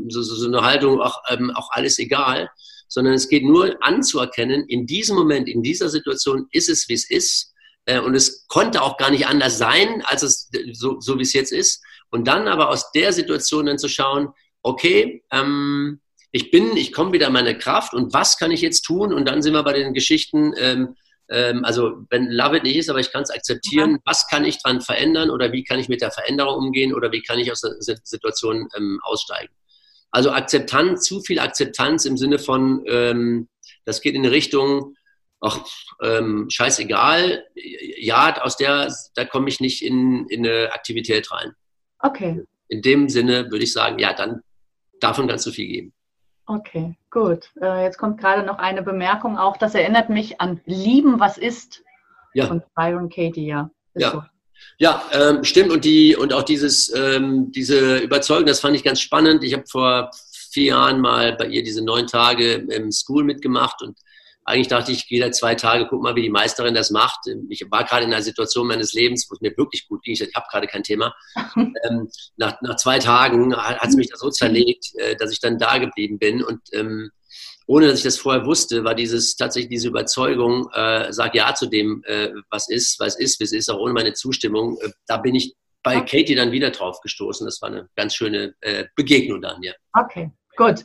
so, 0.08 0.22
so, 0.22 0.46
eine 0.46 0.62
Haltung, 0.62 1.00
auch, 1.00 1.22
ähm, 1.30 1.50
auch 1.54 1.70
alles 1.70 1.98
egal, 1.98 2.50
sondern 2.90 3.14
es 3.14 3.28
geht 3.28 3.44
nur 3.44 3.76
anzuerkennen, 3.80 4.64
in 4.68 4.84
diesem 4.84 5.16
Moment, 5.16 5.48
in 5.48 5.62
dieser 5.62 5.88
Situation 5.88 6.46
ist 6.50 6.68
es, 6.68 6.88
wie 6.88 6.94
es 6.94 7.08
ist. 7.08 7.54
Äh, 7.86 8.00
und 8.00 8.14
es 8.14 8.46
konnte 8.48 8.82
auch 8.82 8.98
gar 8.98 9.10
nicht 9.10 9.26
anders 9.26 9.58
sein, 9.58 10.02
als 10.04 10.22
es 10.22 10.50
so, 10.72 11.00
so 11.00 11.18
wie 11.18 11.22
es 11.22 11.32
jetzt 11.32 11.52
ist. 11.52 11.82
Und 12.10 12.26
dann 12.26 12.48
aber 12.48 12.68
aus 12.68 12.90
der 12.90 13.12
Situation 13.12 13.66
dann 13.66 13.78
zu 13.78 13.88
schauen, 13.88 14.30
okay, 14.62 15.22
ähm, 15.32 16.00
ich 16.32 16.50
bin, 16.50 16.76
ich 16.76 16.92
komme 16.92 17.12
wieder 17.12 17.28
in 17.28 17.32
meine 17.32 17.56
Kraft 17.56 17.94
und 17.94 18.12
was 18.12 18.38
kann 18.38 18.50
ich 18.50 18.60
jetzt 18.60 18.82
tun? 18.82 19.14
Und 19.14 19.26
dann 19.26 19.40
sind 19.40 19.52
wir 19.52 19.62
bei 19.62 19.72
den 19.72 19.94
Geschichten, 19.94 20.52
ähm, 20.56 20.96
ähm, 21.28 21.64
also 21.64 22.02
wenn 22.10 22.28
Love 22.28 22.56
it 22.56 22.64
nicht 22.64 22.76
ist, 22.76 22.90
aber 22.90 22.98
ich 22.98 23.12
kann 23.12 23.22
es 23.22 23.30
akzeptieren, 23.30 23.92
ja. 23.92 23.98
was 24.04 24.26
kann 24.26 24.44
ich 24.44 24.60
dran 24.60 24.80
verändern 24.80 25.30
oder 25.30 25.52
wie 25.52 25.62
kann 25.62 25.78
ich 25.78 25.88
mit 25.88 26.02
der 26.02 26.10
Veränderung 26.10 26.66
umgehen 26.66 26.92
oder 26.92 27.12
wie 27.12 27.22
kann 27.22 27.38
ich 27.38 27.52
aus 27.52 27.60
der 27.60 28.00
Situation 28.02 28.68
ähm, 28.76 29.00
aussteigen? 29.04 29.52
Also 30.10 30.30
Akzeptanz, 30.32 31.02
zu 31.04 31.20
viel 31.20 31.38
Akzeptanz 31.38 32.04
im 32.04 32.16
Sinne 32.16 32.38
von, 32.38 32.84
ähm, 32.86 33.48
das 33.84 34.00
geht 34.00 34.14
in 34.14 34.22
eine 34.22 34.32
Richtung, 34.32 34.94
ach, 35.40 35.60
ähm, 36.02 36.48
scheißegal, 36.50 37.44
ja, 37.54 38.42
aus 38.42 38.56
der, 38.56 38.92
da 39.14 39.24
komme 39.24 39.48
ich 39.48 39.60
nicht 39.60 39.82
in, 39.82 40.26
in 40.28 40.46
eine 40.46 40.72
Aktivität 40.72 41.30
rein. 41.30 41.52
Okay. 42.00 42.42
In 42.68 42.82
dem 42.82 43.08
Sinne 43.08 43.50
würde 43.50 43.64
ich 43.64 43.72
sagen, 43.72 43.98
ja, 43.98 44.12
dann 44.12 44.42
davon 45.00 45.28
kannst 45.28 45.46
du 45.46 45.50
viel 45.50 45.66
geben. 45.66 45.92
Okay, 46.46 46.96
gut. 47.10 47.50
Äh, 47.60 47.84
jetzt 47.84 47.98
kommt 47.98 48.20
gerade 48.20 48.42
noch 48.44 48.58
eine 48.58 48.82
Bemerkung 48.82 49.38
auch, 49.38 49.56
das 49.56 49.74
erinnert 49.74 50.08
mich 50.08 50.40
an 50.40 50.60
Lieben, 50.64 51.20
was 51.20 51.38
ist. 51.38 51.82
Ja. 52.34 52.46
Von 52.46 52.62
Byron 52.74 53.08
Katie, 53.08 53.46
ja. 53.46 53.70
Ist 53.94 54.02
Ja. 54.02 54.10
so. 54.10 54.22
Ja, 54.78 55.04
ähm, 55.12 55.44
stimmt. 55.44 55.70
Und 55.70 55.84
die 55.84 56.16
und 56.16 56.32
auch 56.32 56.42
dieses 56.42 56.94
ähm, 56.94 57.52
diese 57.52 57.98
Überzeugung, 57.98 58.46
das 58.46 58.60
fand 58.60 58.76
ich 58.76 58.84
ganz 58.84 59.00
spannend. 59.00 59.44
Ich 59.44 59.52
habe 59.52 59.64
vor 59.68 60.10
vier 60.50 60.64
Jahren 60.64 61.00
mal 61.00 61.36
bei 61.36 61.46
ihr 61.46 61.62
diese 61.62 61.84
neun 61.84 62.06
Tage 62.06 62.54
im 62.54 62.90
School 62.90 63.24
mitgemacht 63.24 63.82
und 63.82 63.98
eigentlich 64.44 64.68
dachte 64.68 64.90
ich, 64.90 64.98
ich 64.98 65.08
gehe 65.08 65.20
da 65.20 65.30
zwei 65.30 65.54
Tage, 65.54 65.86
guck 65.88 66.02
mal, 66.02 66.16
wie 66.16 66.22
die 66.22 66.30
Meisterin 66.30 66.74
das 66.74 66.90
macht. 66.90 67.20
Ich 67.48 67.64
war 67.70 67.84
gerade 67.84 68.04
in 68.04 68.12
einer 68.12 68.22
Situation 68.22 68.66
meines 68.66 68.92
Lebens, 68.94 69.26
wo 69.28 69.34
es 69.34 69.40
mir 69.40 69.56
wirklich 69.56 69.86
gut 69.86 70.02
ging. 70.02 70.14
Ich 70.14 70.22
habe 70.34 70.46
gerade 70.50 70.66
kein 70.66 70.82
Thema. 70.82 71.14
ähm, 71.56 72.08
nach, 72.36 72.60
nach 72.62 72.76
zwei 72.76 72.98
Tagen 72.98 73.54
hat 73.54 73.88
es 73.88 73.96
mich 73.96 74.08
da 74.08 74.16
so 74.16 74.30
zerlegt, 74.30 74.86
äh, 74.96 75.14
dass 75.16 75.30
ich 75.32 75.40
dann 75.40 75.58
da 75.58 75.78
geblieben 75.78 76.18
bin 76.18 76.42
und 76.42 76.60
ähm, 76.72 77.10
ohne 77.70 77.86
dass 77.86 77.98
ich 77.98 78.04
das 78.04 78.18
vorher 78.18 78.44
wusste, 78.46 78.82
war 78.82 78.96
dieses 78.96 79.36
tatsächlich 79.36 79.70
diese 79.70 79.86
Überzeugung, 79.86 80.68
äh, 80.74 81.12
sag 81.12 81.36
ja 81.36 81.54
zu 81.54 81.66
dem, 81.66 82.02
äh, 82.04 82.30
was 82.50 82.68
ist, 82.68 82.98
was 82.98 83.16
ist, 83.16 83.38
wie 83.38 83.44
es 83.44 83.52
ist, 83.52 83.70
auch 83.70 83.78
ohne 83.78 83.92
meine 83.92 84.12
Zustimmung. 84.12 84.76
Äh, 84.80 84.90
da 85.06 85.18
bin 85.18 85.36
ich 85.36 85.54
bei 85.84 85.98
Okay. 85.98 86.22
Katie 86.22 86.34
dann 86.34 86.50
wieder 86.50 86.70
drauf 86.70 87.00
gestoßen. 87.00 87.46
Das 87.46 87.62
war 87.62 87.68
eine 87.68 87.88
ganz 87.94 88.16
schöne 88.16 88.54
äh, 88.60 88.86
Begegnung 88.96 89.40
dann, 89.40 89.62
ja. 89.62 89.72
Okay, 89.92 90.32
gut. 90.56 90.84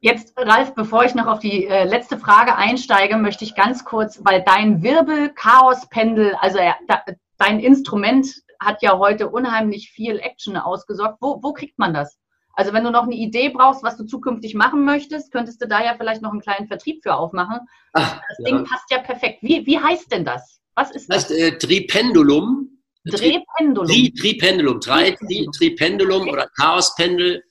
Jetzt, 0.00 0.32
Ralf, 0.38 0.74
bevor 0.74 1.04
ich 1.04 1.14
noch 1.14 1.26
auf 1.26 1.40
die 1.40 1.66
äh, 1.66 1.84
letzte 1.84 2.16
Frage 2.16 2.56
einsteige, 2.56 3.18
möchte 3.18 3.44
ich 3.44 3.54
ganz 3.54 3.84
kurz, 3.84 4.18
weil 4.24 4.42
dein 4.46 4.82
Wirbel-Chaos-Pendel, 4.82 6.36
also 6.40 6.56
er, 6.56 6.76
da, 6.88 7.02
dein 7.36 7.60
Instrument 7.60 8.28
hat 8.58 8.80
ja 8.80 8.96
heute 8.96 9.28
unheimlich 9.28 9.90
viel 9.90 10.18
Action 10.20 10.56
ausgesorgt. 10.56 11.18
Wo, 11.20 11.42
wo 11.42 11.52
kriegt 11.52 11.78
man 11.78 11.92
das? 11.92 12.16
Also 12.56 12.72
wenn 12.72 12.84
du 12.84 12.90
noch 12.90 13.04
eine 13.04 13.14
Idee 13.14 13.48
brauchst, 13.48 13.82
was 13.82 13.96
du 13.96 14.04
zukünftig 14.04 14.54
machen 14.54 14.84
möchtest, 14.84 15.32
könntest 15.32 15.60
du 15.62 15.66
da 15.68 15.82
ja 15.84 15.94
vielleicht 15.96 16.22
noch 16.22 16.30
einen 16.32 16.40
kleinen 16.40 16.66
Vertrieb 16.68 17.02
für 17.02 17.14
aufmachen. 17.14 17.60
Ah, 17.94 18.20
Das 18.28 18.38
ja. 18.38 18.44
Ding 18.44 18.64
passt 18.64 18.90
ja 18.90 18.98
perfekt. 18.98 19.38
Wie, 19.42 19.66
wie 19.66 19.78
heißt 19.78 20.10
denn 20.12 20.24
das? 20.24 20.60
Was 20.74 20.90
ist 20.90 21.08
Das 21.10 21.28
das? 21.28 21.36
heißt 21.38 21.40
äh, 21.40 21.58
Tripendulum. 21.58 22.70
Drehpendulum. 23.06 23.86
Tri, 23.86 24.12
Tripendulum, 24.18 24.80
drei 24.80 25.10
Tri, 25.10 25.46
Tripendulum 25.56 26.28
oder 26.28 26.48
Chaospendel. 26.56 27.42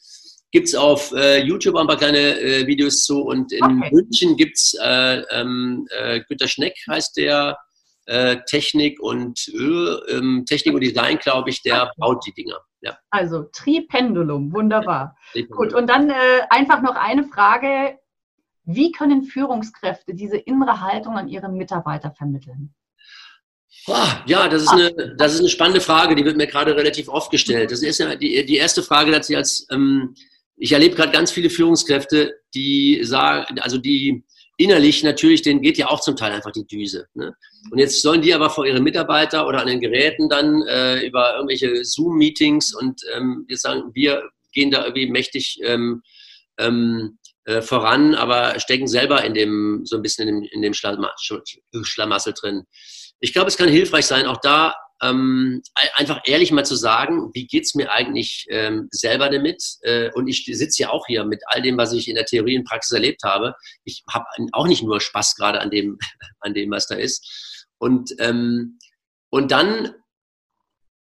Gibt 0.51 0.67
es 0.67 0.75
auf 0.75 1.11
äh, 1.13 1.43
YouTube 1.43 1.75
ein 1.75 1.87
paar 1.87 1.97
kleine 1.97 2.39
äh, 2.39 2.65
Videos 2.67 3.03
zu. 3.03 3.21
Und 3.21 3.51
in 3.51 3.63
Okay. 3.63 3.89
München 3.91 4.35
gibt 4.37 4.55
es 4.57 4.75
äh, 4.81 5.21
ähm, 5.31 5.87
äh, 5.91 6.21
Günter 6.27 6.47
Schneck, 6.47 6.75
heißt 6.89 7.17
der, 7.17 7.57
äh, 8.05 8.37
Technik 8.47 8.99
und 8.99 9.47
Ö, 9.53 9.97
ähm, 10.09 10.43
Technik 10.47 10.73
und 10.75 10.81
Design, 10.81 11.17
glaube 11.19 11.49
ich, 11.49 11.61
der 11.61 11.91
baut 11.97 12.25
die 12.25 12.33
Dinger. 12.33 12.57
Ja, 12.84 12.98
Also 13.12 13.43
Tripendulum, 13.43 14.54
wunderbar. 14.54 15.15
Tripendulum. 15.32 15.69
Gut, 15.69 15.74
und 15.74 15.88
dann 15.88 16.10
äh, 16.10 16.41
einfach 16.50 16.82
noch 16.82 16.96
eine 16.96 17.24
Frage. 17.24 17.98
Wie 18.65 18.91
können 18.91 19.24
Führungskräfte 19.24 20.13
diese 20.13 20.38
innere 20.38 20.82
Haltung 20.82 21.17
an 21.17 21.30
ihre 21.30 21.50
Mitarbeiter 21.50 22.12
vermitteln? 22.12 22.74
Ah, 23.88 24.22
Ja, 24.26 24.48
das 24.50 24.63
ist, 24.63 24.72
eine, 24.72 25.15
das 25.17 25.34
ist 25.34 25.39
eine 25.39 25.50
spannende 25.50 25.82
Frage, 25.82 26.15
die 26.15 26.26
wird 26.26 26.38
mir 26.38 26.48
gerade 26.48 26.76
relativ 26.76 27.08
oft 27.08 27.32
gestellt. 27.32 27.72
Das 27.72 27.82
ist 27.82 28.00
ja 28.00 28.15
die, 28.15 28.46
die 28.46 28.58
erste 28.58 28.84
Frage, 28.84 29.12
dass 29.12 29.30
ich 29.30 29.38
als, 29.38 29.65
ähm, 29.72 30.13
ich 30.58 30.74
erlebe 30.74 30.96
gerade 30.96 31.12
ganz 31.12 31.32
viele 31.32 31.50
Führungskräfte, 31.50 32.36
die 32.54 33.00
sagen, 33.04 33.60
also 33.60 33.78
die 33.78 34.26
innerlich 34.57 35.03
natürlich, 35.03 35.41
denen 35.41 35.61
geht 35.61 35.77
ja 35.77 35.87
auch 35.89 35.99
zum 36.01 36.15
Teil 36.15 36.31
einfach 36.31 36.51
die 36.51 36.65
Düse. 36.67 37.07
Ne? 37.13 37.35
Und 37.71 37.79
jetzt 37.79 38.01
sollen 38.01 38.21
die 38.21 38.33
aber 38.33 38.49
vor 38.49 38.65
ihre 38.65 38.81
Mitarbeiter 38.81 39.47
oder 39.47 39.61
an 39.61 39.67
den 39.67 39.79
Geräten 39.81 40.29
dann 40.29 40.61
äh, 40.67 41.05
über 41.05 41.35
irgendwelche 41.35 41.83
Zoom-Meetings 41.83 42.73
und 42.75 43.01
ähm, 43.15 43.45
jetzt 43.49 43.63
sagen, 43.63 43.91
wir 43.93 44.23
gehen 44.53 44.71
da 44.71 44.83
irgendwie 44.83 45.09
mächtig 45.09 45.59
ähm, 45.63 46.01
ähm, 46.57 47.17
äh, 47.45 47.61
voran, 47.61 48.15
aber 48.15 48.59
stecken 48.59 48.87
selber 48.87 49.23
in 49.23 49.33
dem, 49.33 49.81
so 49.85 49.95
ein 49.95 50.01
bisschen 50.01 50.27
in 50.27 50.41
dem, 50.41 50.49
in 50.51 50.61
dem 50.61 50.73
Schlama- 50.73 51.11
Sch- 51.19 51.59
Schlamassel 51.83 52.33
drin. 52.39 52.63
Ich 53.19 53.33
glaube, 53.33 53.47
es 53.47 53.57
kann 53.57 53.69
hilfreich 53.69 54.05
sein, 54.05 54.25
auch 54.27 54.39
da 54.41 54.75
ähm, 55.03 55.61
ein- 55.75 55.89
einfach 55.95 56.21
ehrlich 56.25 56.51
mal 56.51 56.65
zu 56.65 56.75
sagen, 56.75 57.29
wie 57.33 57.45
geht's 57.45 57.75
mir 57.75 57.91
eigentlich 57.91 58.45
ähm, 58.49 58.87
selber 58.91 59.29
damit? 59.29 59.63
Äh, 59.81 60.09
und 60.13 60.27
ich 60.27 60.45
sitze 60.45 60.83
ja 60.83 60.89
auch 60.89 61.05
hier 61.07 61.25
mit 61.25 61.41
all 61.47 61.61
dem, 61.61 61.77
was 61.77 61.93
ich 61.93 62.07
in 62.07 62.15
der 62.15 62.25
Theorie 62.25 62.57
und 62.57 62.63
Praxis 62.65 62.93
erlebt 62.93 63.23
habe. 63.23 63.53
Ich 63.83 64.03
habe 64.11 64.25
auch 64.53 64.67
nicht 64.67 64.83
nur 64.83 64.99
Spaß 65.01 65.35
gerade 65.35 65.61
an 65.61 65.69
dem, 65.69 65.97
an 66.39 66.53
dem, 66.53 66.71
was 66.71 66.87
da 66.87 66.95
ist. 66.95 67.67
Und, 67.77 68.11
ähm, 68.19 68.79
und 69.29 69.51
dann, 69.51 69.93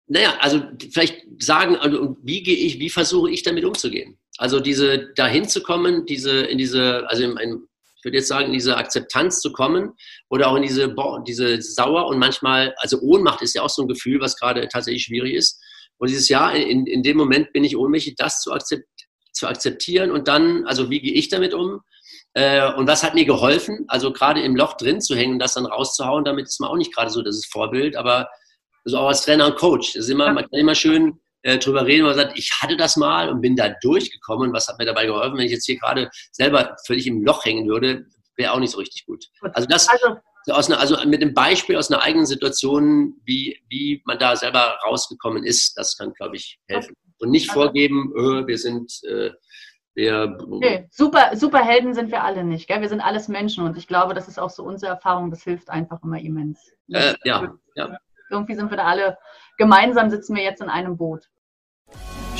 naja, 0.07 0.37
also 0.39 0.61
vielleicht 0.91 1.23
sagen, 1.39 1.75
also, 1.77 2.17
wie 2.21 2.43
gehe 2.43 2.57
ich, 2.57 2.79
wie 2.79 2.89
versuche 2.89 3.31
ich 3.31 3.43
damit 3.43 3.65
umzugehen? 3.65 4.19
Also 4.37 4.59
diese 4.59 5.13
dahin 5.15 5.47
zu 5.47 5.63
kommen, 5.63 6.05
diese 6.05 6.41
in 6.41 6.57
diese, 6.57 7.09
also 7.09 7.23
in, 7.23 7.37
in, 7.37 7.67
würde 8.05 8.17
jetzt 8.17 8.27
sagen, 8.27 8.47
in 8.47 8.53
diese 8.53 8.77
Akzeptanz 8.77 9.41
zu 9.41 9.51
kommen 9.51 9.93
oder 10.29 10.47
auch 10.47 10.55
in 10.55 10.61
diese, 10.61 10.87
boah, 10.89 11.23
diese 11.23 11.61
Sauer 11.61 12.07
und 12.07 12.19
manchmal, 12.19 12.73
also 12.77 12.99
Ohnmacht 13.01 13.41
ist 13.41 13.55
ja 13.55 13.61
auch 13.61 13.69
so 13.69 13.81
ein 13.81 13.87
Gefühl, 13.87 14.21
was 14.21 14.37
gerade 14.37 14.67
tatsächlich 14.67 15.03
schwierig 15.03 15.33
ist. 15.33 15.61
Und 15.97 16.09
dieses 16.09 16.29
Jahr, 16.29 16.53
in, 16.55 16.85
in 16.85 17.03
dem 17.03 17.17
Moment 17.17 17.51
bin 17.53 17.63
ich 17.63 17.75
ohnmächtig, 17.75 18.15
das 18.17 18.39
zu, 18.41 18.53
akzept, 18.53 18.87
zu 19.33 19.47
akzeptieren 19.47 20.11
und 20.11 20.27
dann, 20.27 20.65
also 20.65 20.89
wie 20.89 21.01
gehe 21.01 21.13
ich 21.13 21.29
damit 21.29 21.53
um? 21.53 21.81
Äh, 22.33 22.73
und 22.73 22.87
was 22.87 23.03
hat 23.03 23.15
mir 23.15 23.25
geholfen? 23.25 23.85
Also 23.87 24.11
gerade 24.11 24.41
im 24.41 24.55
Loch 24.55 24.73
drin 24.77 25.01
zu 25.01 25.15
hängen 25.15 25.39
das 25.39 25.53
dann 25.53 25.65
rauszuhauen, 25.65 26.25
damit 26.25 26.47
ist 26.47 26.59
man 26.59 26.69
auch 26.69 26.77
nicht 26.77 26.93
gerade 26.93 27.09
so 27.09 27.21
das 27.21 27.45
Vorbild, 27.45 27.95
aber 27.95 28.29
also 28.83 28.99
auch 28.99 29.07
als 29.07 29.23
Trainer 29.23 29.47
und 29.47 29.55
Coach, 29.55 29.93
das 29.93 30.05
ist 30.05 30.11
immer, 30.11 30.31
man 30.31 30.43
kann 30.43 30.59
immer 30.59 30.75
schön 30.75 31.19
äh, 31.45 31.59
drüber 31.59 31.85
reden, 31.85 32.05
man 32.05 32.15
sagt, 32.15 32.37
ich 32.37 32.51
hatte 32.59 32.75
das 32.75 32.97
mal 32.97 33.29
und 33.29 33.39
bin 33.41 33.55
da 33.55 33.69
durchgekommen. 33.81 34.51
Was 34.51 34.67
hat 34.67 34.79
mir 34.79 34.85
dabei 34.85 35.05
geholfen? 35.05 35.37
Wenn 35.37 35.45
ich 35.45 35.51
jetzt 35.51 35.65
hier 35.67 35.77
gerade 35.77 36.09
selber 36.31 36.75
völlig 36.87 37.05
im 37.05 37.23
Loch 37.23 37.45
hängen 37.45 37.67
würde, 37.67 38.07
wäre 38.35 38.51
auch 38.51 38.59
nicht 38.59 38.71
so 38.71 38.79
richtig 38.79 39.05
gut. 39.05 39.25
Also 39.53 39.67
das 39.67 39.87
Also, 39.87 40.17
aus 40.51 40.69
einer, 40.71 40.79
also 40.79 40.97
mit 41.07 41.21
dem 41.21 41.33
Beispiel 41.35 41.77
aus 41.77 41.91
einer 41.91 42.01
eigenen 42.01 42.25
Situation, 42.25 43.15
wie, 43.25 43.59
wie 43.69 44.01
man 44.05 44.17
da 44.17 44.35
selber 44.35 44.77
rausgekommen 44.87 45.43
ist, 45.43 45.77
das 45.77 45.95
kann, 45.97 46.13
glaube 46.13 46.35
ich, 46.35 46.59
helfen. 46.67 46.95
Und 47.19 47.29
nicht 47.29 47.49
Also- 47.49 47.61
vorgeben, 47.61 48.11
äh, 48.17 48.47
wir 48.47 48.57
sind, 48.57 48.91
äh, 49.03 49.29
wir, 49.93 50.37
nee, 50.59 50.87
super, 50.91 51.37
Superhelden 51.37 51.93
sind 51.93 52.11
wir 52.11 52.23
alle 52.23 52.43
nicht. 52.43 52.67
Gell? 52.67 52.81
Wir 52.81 52.89
sind 52.89 53.01
alles 53.01 53.27
Menschen 53.27 53.63
und 53.65 53.77
ich 53.77 53.87
glaube, 53.87 54.13
das 54.15 54.27
ist 54.27 54.39
auch 54.39 54.49
so 54.49 54.63
unsere 54.63 54.91
Erfahrung. 54.93 55.29
Das 55.29 55.43
hilft 55.43 55.69
einfach 55.69 56.01
immer 56.03 56.19
immens. 56.19 56.59
äh, 56.91 57.13
ja, 57.23 57.53
ja. 57.75 57.97
Irgendwie 58.29 58.55
sind 58.55 58.71
wir 58.71 58.77
da 58.77 58.85
alle 58.85 59.17
gemeinsam, 59.57 60.09
sitzen 60.09 60.35
wir 60.35 60.43
jetzt 60.43 60.61
in 60.61 60.69
einem 60.69 60.97
Boot. 60.97 61.29